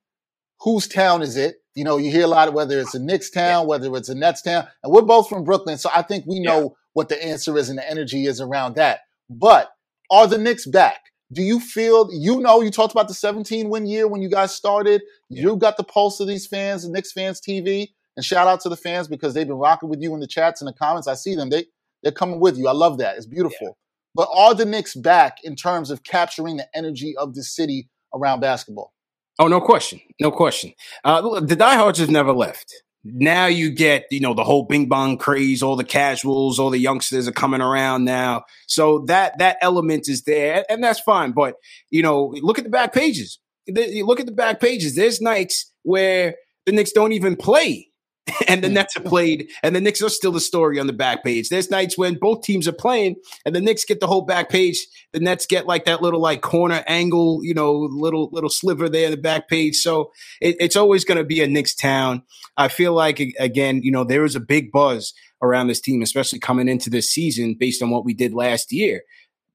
[0.62, 1.58] whose town is it?
[1.76, 3.68] You know, you hear a lot of whether it's a Knicks town, yeah.
[3.68, 6.62] whether it's a Nets town, and we're both from Brooklyn, so I think we know
[6.62, 6.68] yeah.
[6.94, 9.02] what the answer is and the energy is around that.
[9.30, 9.70] But
[10.10, 11.00] are the Knicks back?
[11.32, 14.54] Do you feel, you know, you talked about the 17 win year when you guys
[14.54, 15.02] started.
[15.30, 17.88] You got the pulse of these fans, the Knicks fans TV.
[18.18, 20.62] And shout out to the fans because they've been rocking with you in the chats
[20.62, 21.08] and the comments.
[21.08, 21.50] I see them.
[21.50, 21.66] They,
[22.04, 22.68] they're coming with you.
[22.68, 23.16] I love that.
[23.16, 23.78] It's beautiful.
[24.14, 28.42] But are the Knicks back in terms of capturing the energy of the city around
[28.42, 28.94] basketball?
[29.40, 30.02] Oh, no question.
[30.20, 30.74] No question.
[31.04, 32.74] Uh, the diehards have never left.
[33.04, 36.78] Now you get, you know, the whole bing bong craze, all the casuals, all the
[36.78, 38.44] youngsters are coming around now.
[38.68, 41.32] So that that element is there, and that's fine.
[41.32, 41.56] But
[41.90, 43.40] you know, look at the back pages.
[43.68, 44.96] Look at the back pages.
[44.96, 46.36] There's nights where
[46.68, 47.91] the Knicks don't even play
[48.48, 48.76] and the hmm.
[48.76, 51.50] Nets have played, and the Knicks are still the story on the back page.
[51.50, 53.16] There's nights when both teams are playing,
[53.46, 54.86] and the Knicks get the whole back page.
[55.12, 59.06] The Nets get like that little like corner angle, you know, little little sliver there
[59.06, 59.78] in the back page.
[59.78, 62.24] So it, it's always going to be a Knicks town.
[62.58, 66.40] I feel like again, you know, there was a big buzz around this team, especially
[66.40, 69.02] coming into this season based on what we did last year.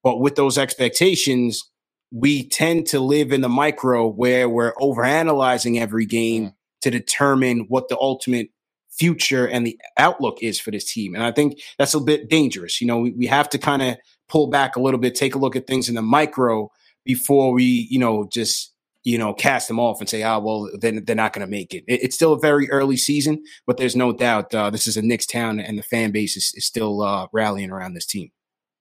[0.03, 1.71] But with those expectations,
[2.13, 6.51] we tend to live in the micro where we're overanalyzing every game hmm.
[6.83, 8.51] to determine what the ultimate
[8.99, 11.15] future and the outlook is for this team.
[11.15, 12.81] And I think that's a bit dangerous.
[12.81, 13.97] You know, we, we have to kind of
[14.29, 16.71] pull back a little bit, take a look at things in the micro
[17.05, 18.73] before we, you know, just
[19.07, 21.73] you know, cast them off and say, "Ah, well, then they're not going to make
[21.73, 21.85] it.
[21.87, 25.03] it." It's still a very early season, but there's no doubt uh, this is a
[25.03, 28.33] Knicks town, and the fan base is, is still uh, rallying around this team.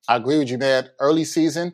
[0.09, 0.89] I agree with you, man.
[0.99, 1.73] Early season,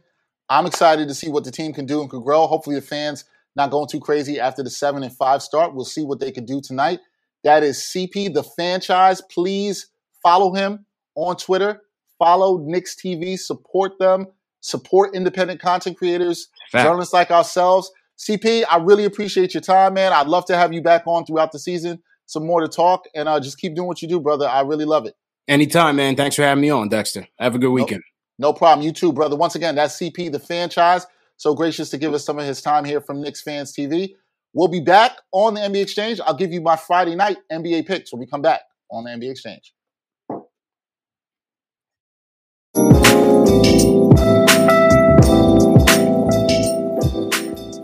[0.50, 2.46] I'm excited to see what the team can do and can grow.
[2.46, 3.24] Hopefully, the fans
[3.56, 5.74] not going too crazy after the seven and five start.
[5.74, 7.00] We'll see what they can do tonight.
[7.44, 9.22] That is CP, the Fanchise.
[9.32, 9.88] Please
[10.22, 10.86] follow him
[11.16, 11.82] on Twitter.
[12.20, 13.38] Follow Knicks TV.
[13.38, 14.28] Support them.
[14.62, 16.86] Support independent content creators, Fact.
[16.86, 17.92] journalists like ourselves.
[18.20, 20.14] CP, I really appreciate your time, man.
[20.14, 22.04] I'd love to have you back on throughout the season.
[22.28, 24.48] Some more to talk, and uh, just keep doing what you do, brother.
[24.48, 25.16] I really love it.
[25.48, 26.16] Anytime, man.
[26.16, 27.28] Thanks for having me on, Dexter.
[27.40, 28.04] Have a good weekend.
[28.38, 28.86] No, no problem.
[28.86, 29.36] You too, brother.
[29.36, 31.08] Once again, that's CP, the Fanchise.
[31.38, 34.14] So gracious to give us some of his time here from Knicks Fans TV.
[34.54, 36.20] We'll be back on the NBA Exchange.
[36.26, 39.32] I'll give you my Friday night NBA picks when we come back on the NBA
[39.32, 39.74] Exchange.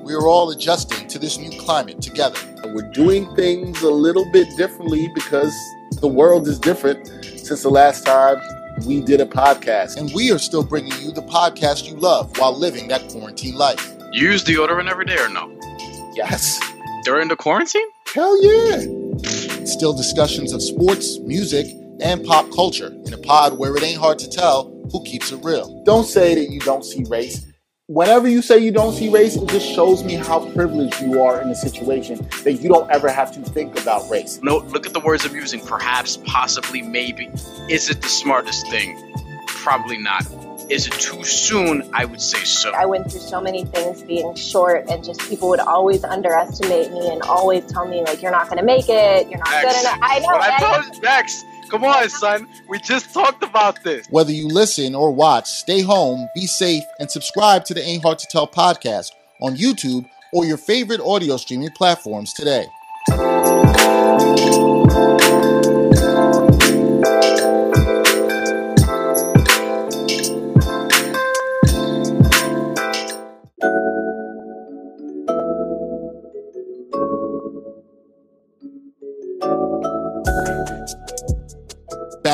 [0.04, 2.38] We are all adjusting to this new climate together.
[2.66, 5.54] We're doing things a little bit differently because
[6.02, 8.42] the world is different since the last time
[8.86, 9.96] we did a podcast.
[9.96, 13.96] And we are still bringing you the podcast you love while living that quarantine life.
[14.12, 15.58] You use deodorant every day or no?
[16.18, 16.60] Yes.
[17.04, 17.88] During the quarantine?
[18.14, 18.80] Hell yeah.
[19.66, 21.68] Still discussions of sports, music,
[22.02, 25.44] and pop culture in a pod where it ain't hard to tell who keeps it
[25.44, 25.84] real.
[25.84, 27.46] Don't say that you don't see race.
[27.86, 31.40] Whenever you say you don't see race, it just shows me how privileged you are
[31.40, 34.40] in a situation that you don't ever have to think about race.
[34.42, 35.60] No, look at the words I'm using.
[35.60, 37.30] Perhaps, possibly, maybe.
[37.70, 38.98] Is it the smartest thing?
[39.46, 40.26] Probably not.
[40.70, 41.90] Is it too soon?
[41.94, 42.72] I would say so.
[42.72, 47.10] I went through so many things being short, and just people would always underestimate me
[47.10, 49.82] and always tell me, like, you're not going to make it, you're not Max, good
[49.82, 50.00] enough.
[50.02, 50.28] I know.
[50.28, 52.50] What I told you, Max, come on, son.
[52.68, 54.08] We just talked about this.
[54.10, 58.20] Whether you listen or watch, stay home, be safe, and subscribe to the Ain't Hard
[58.20, 59.12] to Tell podcast
[59.42, 62.66] on YouTube or your favorite audio streaming platforms today.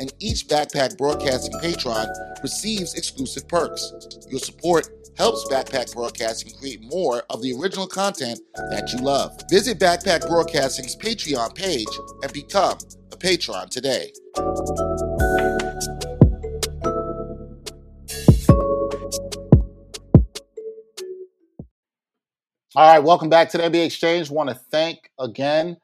[0.00, 2.06] and each Backpack Broadcasting patron
[2.42, 3.92] receives exclusive perks.
[4.28, 8.40] Your support helps Backpack Broadcasting create more of the original content
[8.70, 9.40] that you love.
[9.50, 11.88] Visit Backpack Broadcasting's Patreon page
[12.22, 12.78] and become
[13.12, 14.12] a patron today.
[22.76, 24.30] All right, welcome back to the NBA Exchange.
[24.30, 25.78] Want to thank again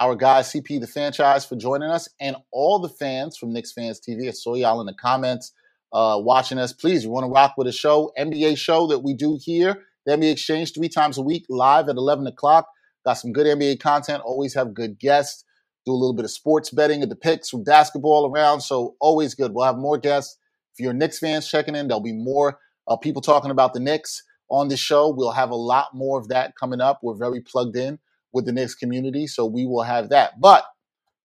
[0.00, 4.00] our guy CP the Fanchise for joining us and all the fans from Knicks Fans
[4.00, 4.28] TV.
[4.28, 5.52] I saw y'all in the comments
[5.92, 9.12] uh, watching us, please, you want to rock with a show, NBA show that we
[9.12, 12.66] do here, the NBA Exchange, three times a week, live at 11 o'clock.
[13.04, 15.44] Got some good NBA content, always have good guests,
[15.84, 19.34] do a little bit of sports betting at the picks from basketball around, so always
[19.34, 19.52] good.
[19.52, 20.38] We'll have more guests.
[20.72, 24.22] If you're Knicks fans checking in, there'll be more uh, people talking about the Knicks
[24.50, 25.10] on the show.
[25.10, 27.00] We'll have a lot more of that coming up.
[27.02, 27.98] We're very plugged in
[28.32, 30.40] with the Knicks community, so we will have that.
[30.40, 30.64] But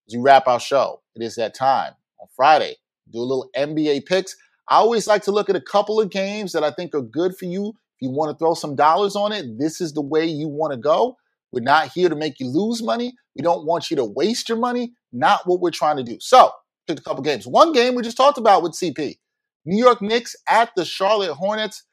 [0.08, 2.76] as we wrap our show, it is that time on Friday.
[3.12, 4.36] Do a little NBA picks.
[4.68, 7.38] I always like to look at a couple of games that I think are good
[7.38, 7.70] for you.
[7.70, 10.74] If you want to throw some dollars on it, this is the way you want
[10.74, 11.18] to go.
[11.52, 13.14] We're not here to make you lose money.
[13.36, 14.94] We don't want you to waste your money.
[15.14, 16.18] Not what we're trying to do.
[16.20, 16.52] So,
[16.88, 17.48] picked a couple games.
[17.48, 19.16] One game we just talked about with CP.
[19.66, 21.84] New York Knicks at the Charlotte Hornets.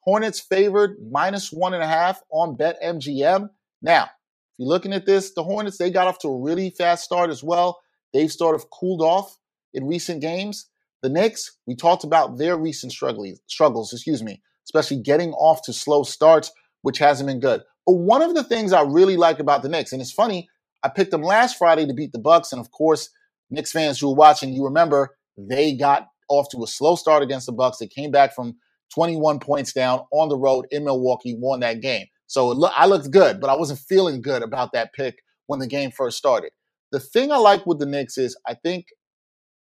[0.00, 3.48] Hornets favored minus one and a half on BetMGM.
[3.82, 4.10] Now,
[4.52, 7.30] if you're looking at this, the Hornets, they got off to a really fast start
[7.30, 7.80] as well.
[8.12, 9.38] They've sort of cooled off
[9.72, 10.68] in recent games.
[11.02, 16.02] The Knicks, we talked about their recent struggles, excuse me, especially getting off to slow
[16.02, 17.62] starts, which hasn't been good.
[17.86, 20.48] But one of the things I really like about the Knicks, and it's funny,
[20.84, 23.08] I picked them last Friday to beat the Bucks, and of course,
[23.50, 27.46] Knicks fans who are watching, you remember they got off to a slow start against
[27.46, 27.78] the Bucks.
[27.78, 28.56] They came back from
[28.94, 32.06] 21 points down on the road in Milwaukee, won that game.
[32.32, 35.18] So lo- I looked good, but I wasn't feeling good about that pick
[35.48, 36.50] when the game first started.
[36.90, 38.86] The thing I like with the Knicks is I think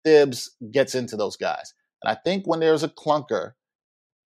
[0.06, 1.74] Thibs gets into those guys.
[2.02, 3.52] And I think when there's a clunker,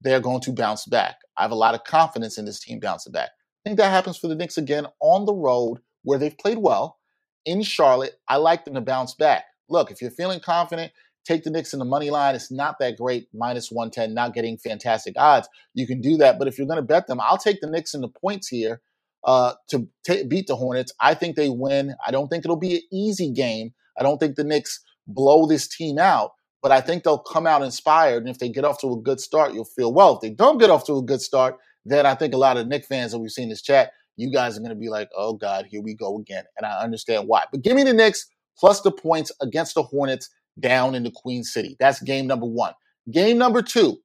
[0.02, 1.16] they're going to bounce back.
[1.36, 3.32] I have a lot of confidence in this team bouncing back.
[3.32, 7.00] I think that happens for the Knicks again on the road where they've played well.
[7.48, 9.46] In Charlotte, I like them to bounce back.
[9.70, 10.91] Look, if you're feeling confident,
[11.26, 12.36] take the Knicks in the money line.
[12.36, 15.50] It's not that great, minus 110, not getting fantastic odds.
[15.74, 16.40] You can do that.
[16.40, 18.82] But if you're going to bet them, I'll take the Knicks in the points here
[19.26, 20.94] uh, to t- beat the Hornets.
[21.02, 21.96] I think they win.
[22.06, 23.74] I don't think it'll be an easy game.
[24.00, 27.64] I don't think the Knicks blow this team out, but I think they'll come out
[27.64, 28.24] inspired.
[28.24, 30.16] And if they get off to a good start, you'll feel well.
[30.16, 32.68] If they don't get off to a good start, then I think a lot of
[32.68, 35.10] Knick fans that we've seen in this chat, you guys are going to be like,
[35.16, 36.44] oh God, here we go again.
[36.58, 37.44] And I understand why.
[37.52, 41.43] But give me the Knicks plus the points against the Hornets down in the Queen
[41.43, 41.76] City.
[41.80, 42.74] That's game number one.
[43.12, 43.97] Game number two,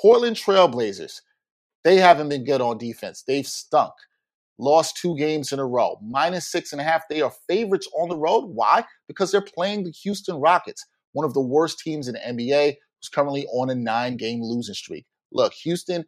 [0.00, 1.20] Portland Trailblazers.
[1.84, 3.22] They haven't been good on defense.
[3.26, 3.92] They've stunk.
[4.58, 5.98] Lost two games in a row.
[6.02, 7.08] Minus six and a half.
[7.08, 8.46] They are favorites on the road.
[8.46, 8.84] Why?
[9.08, 13.08] Because they're playing the Houston Rockets, one of the worst teams in the NBA, who's
[13.08, 15.06] currently on a nine game losing streak.
[15.32, 16.04] Look, Houston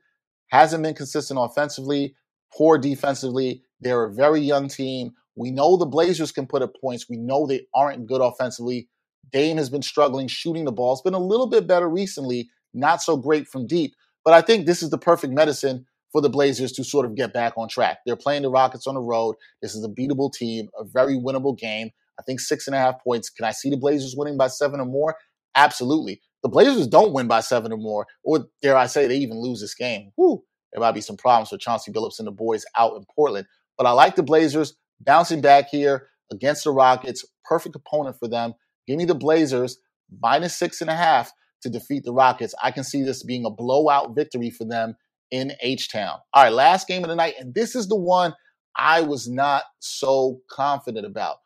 [0.49, 2.14] hasn't been consistent offensively,
[2.55, 3.62] poor defensively.
[3.80, 5.12] They're a very young team.
[5.34, 7.09] We know the Blazers can put up points.
[7.09, 8.88] We know they aren't good offensively.
[9.31, 10.93] Dame has been struggling shooting the ball.
[10.93, 13.95] It's been a little bit better recently, not so great from deep.
[14.25, 17.33] But I think this is the perfect medicine for the Blazers to sort of get
[17.33, 17.99] back on track.
[18.05, 19.37] They're playing the Rockets on the road.
[19.62, 21.91] This is a beatable team, a very winnable game.
[22.18, 23.31] I think six and a half points.
[23.31, 25.16] Can I see the Blazers winning by seven or more?
[25.57, 26.20] Absolutely.
[26.43, 29.61] The Blazers don't win by seven or more, or dare I say, they even lose
[29.61, 30.11] this game.
[30.16, 30.43] Whew,
[30.73, 33.47] there might be some problems for Chauncey Billups and the boys out in Portland.
[33.79, 37.25] But I like the Blazers bouncing back here against the Rockets.
[37.45, 38.55] Perfect opponent for them.
[38.87, 39.78] Give me the Blazers
[40.20, 42.55] minus six and a half to defeat the Rockets.
[42.62, 44.97] I can see this being a blowout victory for them
[45.30, 46.18] in H Town.
[46.35, 48.35] All right, last game of the night, and this is the one
[48.76, 51.37] I was not so confident about.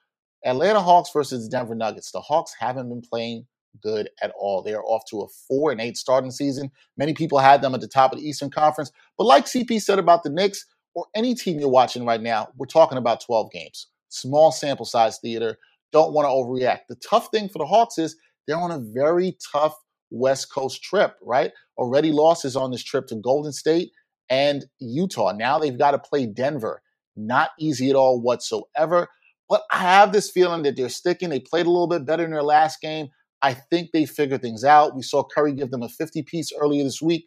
[0.45, 2.13] Atlanta Hawks versus Denver Nuggets.
[2.13, 3.47] The Hawks haven't been playing
[3.83, 4.63] good at all.
[4.63, 6.71] They are off to a four and eight starting season.
[6.97, 9.99] Many people had them at the top of the Eastern Conference, but like CP said
[9.99, 10.65] about the Knicks
[10.95, 15.19] or any team you're watching right now, we're talking about 12 games, small sample size
[15.19, 15.59] theater.
[15.93, 16.81] Don't want to overreact.
[16.89, 18.17] The tough thing for the Hawks is
[18.47, 19.75] they're on a very tough
[20.11, 21.53] West Coast trip, right?
[21.79, 23.91] Already losses on this trip to Golden State
[24.31, 25.33] and Utah.
[25.33, 26.83] Now they've got to play Denver.
[27.17, 29.09] Not easy at all whatsoever.
[29.49, 31.29] But I have this feeling that they're sticking.
[31.29, 33.09] They played a little bit better in their last game.
[33.43, 34.97] I think they figured things out.
[34.97, 37.27] We saw Curry give them a 50 piece earlier this week.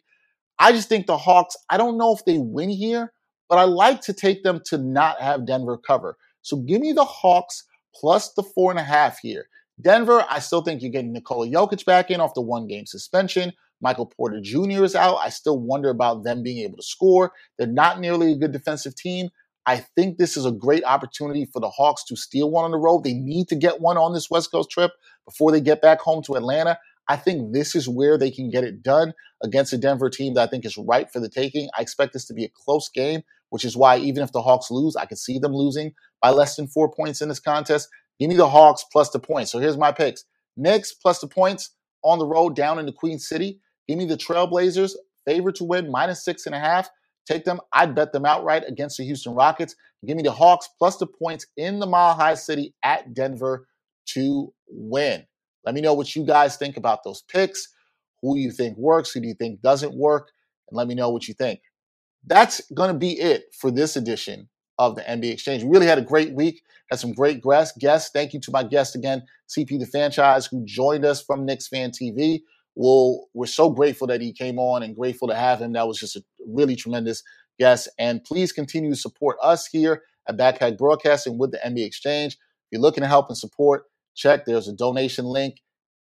[0.58, 3.12] I just think the Hawks, I don't know if they win here,
[3.48, 6.16] but I like to take them to not have Denver cover.
[6.42, 7.64] So give me the Hawks
[7.94, 9.46] plus the four and a half here.
[9.80, 13.52] Denver, I still think you're getting Nikola Jokic back in off the one game suspension.
[13.80, 14.84] Michael Porter Jr.
[14.84, 15.16] is out.
[15.16, 17.32] I still wonder about them being able to score.
[17.56, 19.30] They're not nearly a good defensive team.
[19.66, 22.78] I think this is a great opportunity for the Hawks to steal one on the
[22.78, 23.04] road.
[23.04, 24.92] They need to get one on this West Coast trip
[25.24, 26.78] before they get back home to Atlanta.
[27.08, 29.12] I think this is where they can get it done
[29.42, 31.68] against a Denver team that I think is right for the taking.
[31.76, 34.70] I expect this to be a close game, which is why even if the Hawks
[34.70, 37.88] lose, I can see them losing by less than four points in this contest.
[38.18, 39.50] Give me the Hawks plus the points.
[39.50, 40.24] So here's my picks.
[40.56, 41.70] Knicks plus the points
[42.02, 43.60] on the road down in the Queen City.
[43.88, 44.92] Give me the Trailblazers,
[45.24, 46.88] favorite to win, minus six and a half.
[47.26, 47.60] Take them.
[47.72, 49.74] I'd bet them outright against the Houston Rockets.
[50.06, 53.66] Give me the Hawks plus the points in the Mile High City at Denver
[54.06, 55.24] to win.
[55.64, 57.68] Let me know what you guys think about those picks.
[58.22, 59.12] Who you think works?
[59.12, 60.30] Who do you think doesn't work?
[60.68, 61.60] And let me know what you think.
[62.26, 64.48] That's going to be it for this edition
[64.80, 65.62] of the NBA Exchange.
[65.62, 68.10] We really had a great week, had some great guests.
[68.12, 71.90] Thank you to my guest again, CP the Fanchise, who joined us from Knicks Fan
[71.90, 72.40] TV.
[72.74, 75.74] Well, we're so grateful that he came on and grateful to have him.
[75.74, 77.22] That was just a really tremendous
[77.58, 77.90] guest.
[77.98, 82.32] And please continue to support us here at Backpack Broadcasting with the NBA Exchange.
[82.32, 82.38] If
[82.72, 83.84] you're looking to help and support,
[84.16, 84.46] check.
[84.46, 85.56] There's a donation link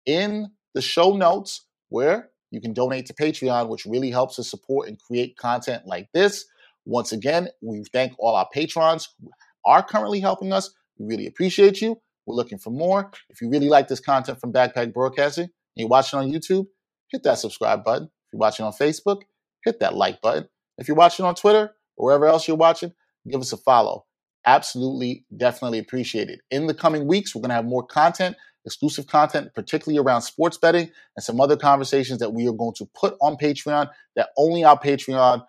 [0.06, 4.88] in the show notes where you can donate to Patreon, which really helps us support
[4.88, 6.44] and create content like this.
[6.88, 9.28] Once again, we thank all our patrons who
[9.66, 10.72] are currently helping us.
[10.98, 12.00] We really appreciate you.
[12.24, 13.10] We're looking for more.
[13.28, 16.66] If you really like this content from Backpack Broadcasting and you're watching on YouTube,
[17.10, 18.04] hit that subscribe button.
[18.04, 19.20] If you're watching on Facebook,
[19.66, 20.48] hit that like button.
[20.78, 22.94] If you're watching on Twitter or wherever else you're watching,
[23.30, 24.06] give us a follow.
[24.46, 26.40] Absolutely, definitely appreciate it.
[26.50, 28.34] In the coming weeks, we're going to have more content,
[28.64, 32.88] exclusive content, particularly around sports betting and some other conversations that we are going to
[32.98, 35.44] put on Patreon that only our Patreon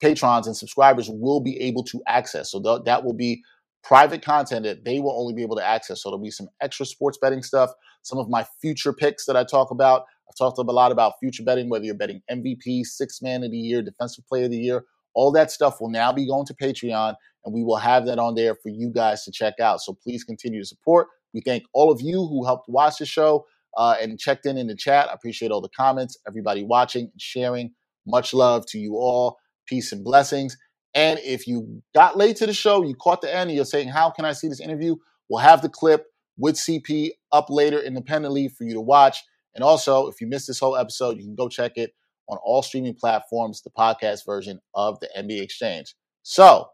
[0.00, 2.50] patrons and subscribers will be able to access.
[2.50, 3.42] So th- that will be
[3.82, 6.02] private content that they will only be able to access.
[6.02, 7.70] So there'll be some extra sports betting stuff,
[8.02, 10.04] some of my future picks that I talk about.
[10.28, 13.56] I've talked a lot about future betting, whether you're betting MVP, six man of the
[13.56, 14.84] year, defensive player of the year,
[15.14, 18.34] all that stuff will now be going to Patreon, and we will have that on
[18.34, 19.80] there for you guys to check out.
[19.80, 21.08] So please continue to support.
[21.34, 23.46] We thank all of you who helped watch the show
[23.76, 25.08] uh, and checked in in the chat.
[25.08, 27.72] I appreciate all the comments, everybody watching and sharing.
[28.06, 29.38] Much love to you all.
[29.68, 30.56] Peace and blessings.
[30.94, 33.88] And if you got late to the show, you caught the end, and you're saying,
[33.88, 34.96] How can I see this interview?
[35.28, 36.06] We'll have the clip
[36.38, 39.22] with CP up later independently for you to watch.
[39.54, 41.92] And also, if you missed this whole episode, you can go check it
[42.28, 45.94] on all streaming platforms, the podcast version of the NBA Exchange.
[46.22, 46.68] So,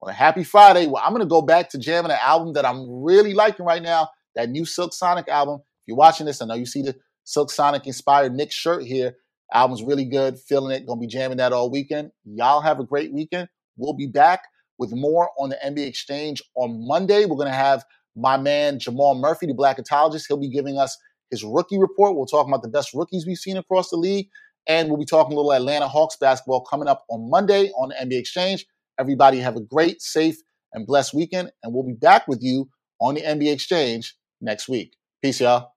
[0.00, 2.64] on a happy Friday, well, I'm going to go back to jamming an album that
[2.64, 5.56] I'm really liking right now, that new Silk Sonic album.
[5.60, 9.16] If you're watching this, I know you see the Silk Sonic inspired Knick shirt here.
[9.52, 12.10] Album's really good, feeling it, gonna be jamming that all weekend.
[12.24, 13.48] Y'all have a great weekend.
[13.76, 14.44] We'll be back
[14.78, 17.24] with more on the NBA Exchange on Monday.
[17.24, 17.84] We're gonna have
[18.16, 20.24] my man Jamal Murphy, the black Blackatologist.
[20.28, 20.96] He'll be giving us
[21.30, 22.14] his rookie report.
[22.14, 24.28] We'll talk about the best rookies we've seen across the league.
[24.68, 27.94] And we'll be talking a little Atlanta Hawks basketball coming up on Monday on the
[27.96, 28.66] NBA Exchange.
[28.98, 30.36] Everybody have a great, safe,
[30.72, 31.50] and blessed weekend.
[31.62, 32.68] And we'll be back with you
[33.00, 34.94] on the NBA Exchange next week.
[35.22, 35.71] Peace, y'all.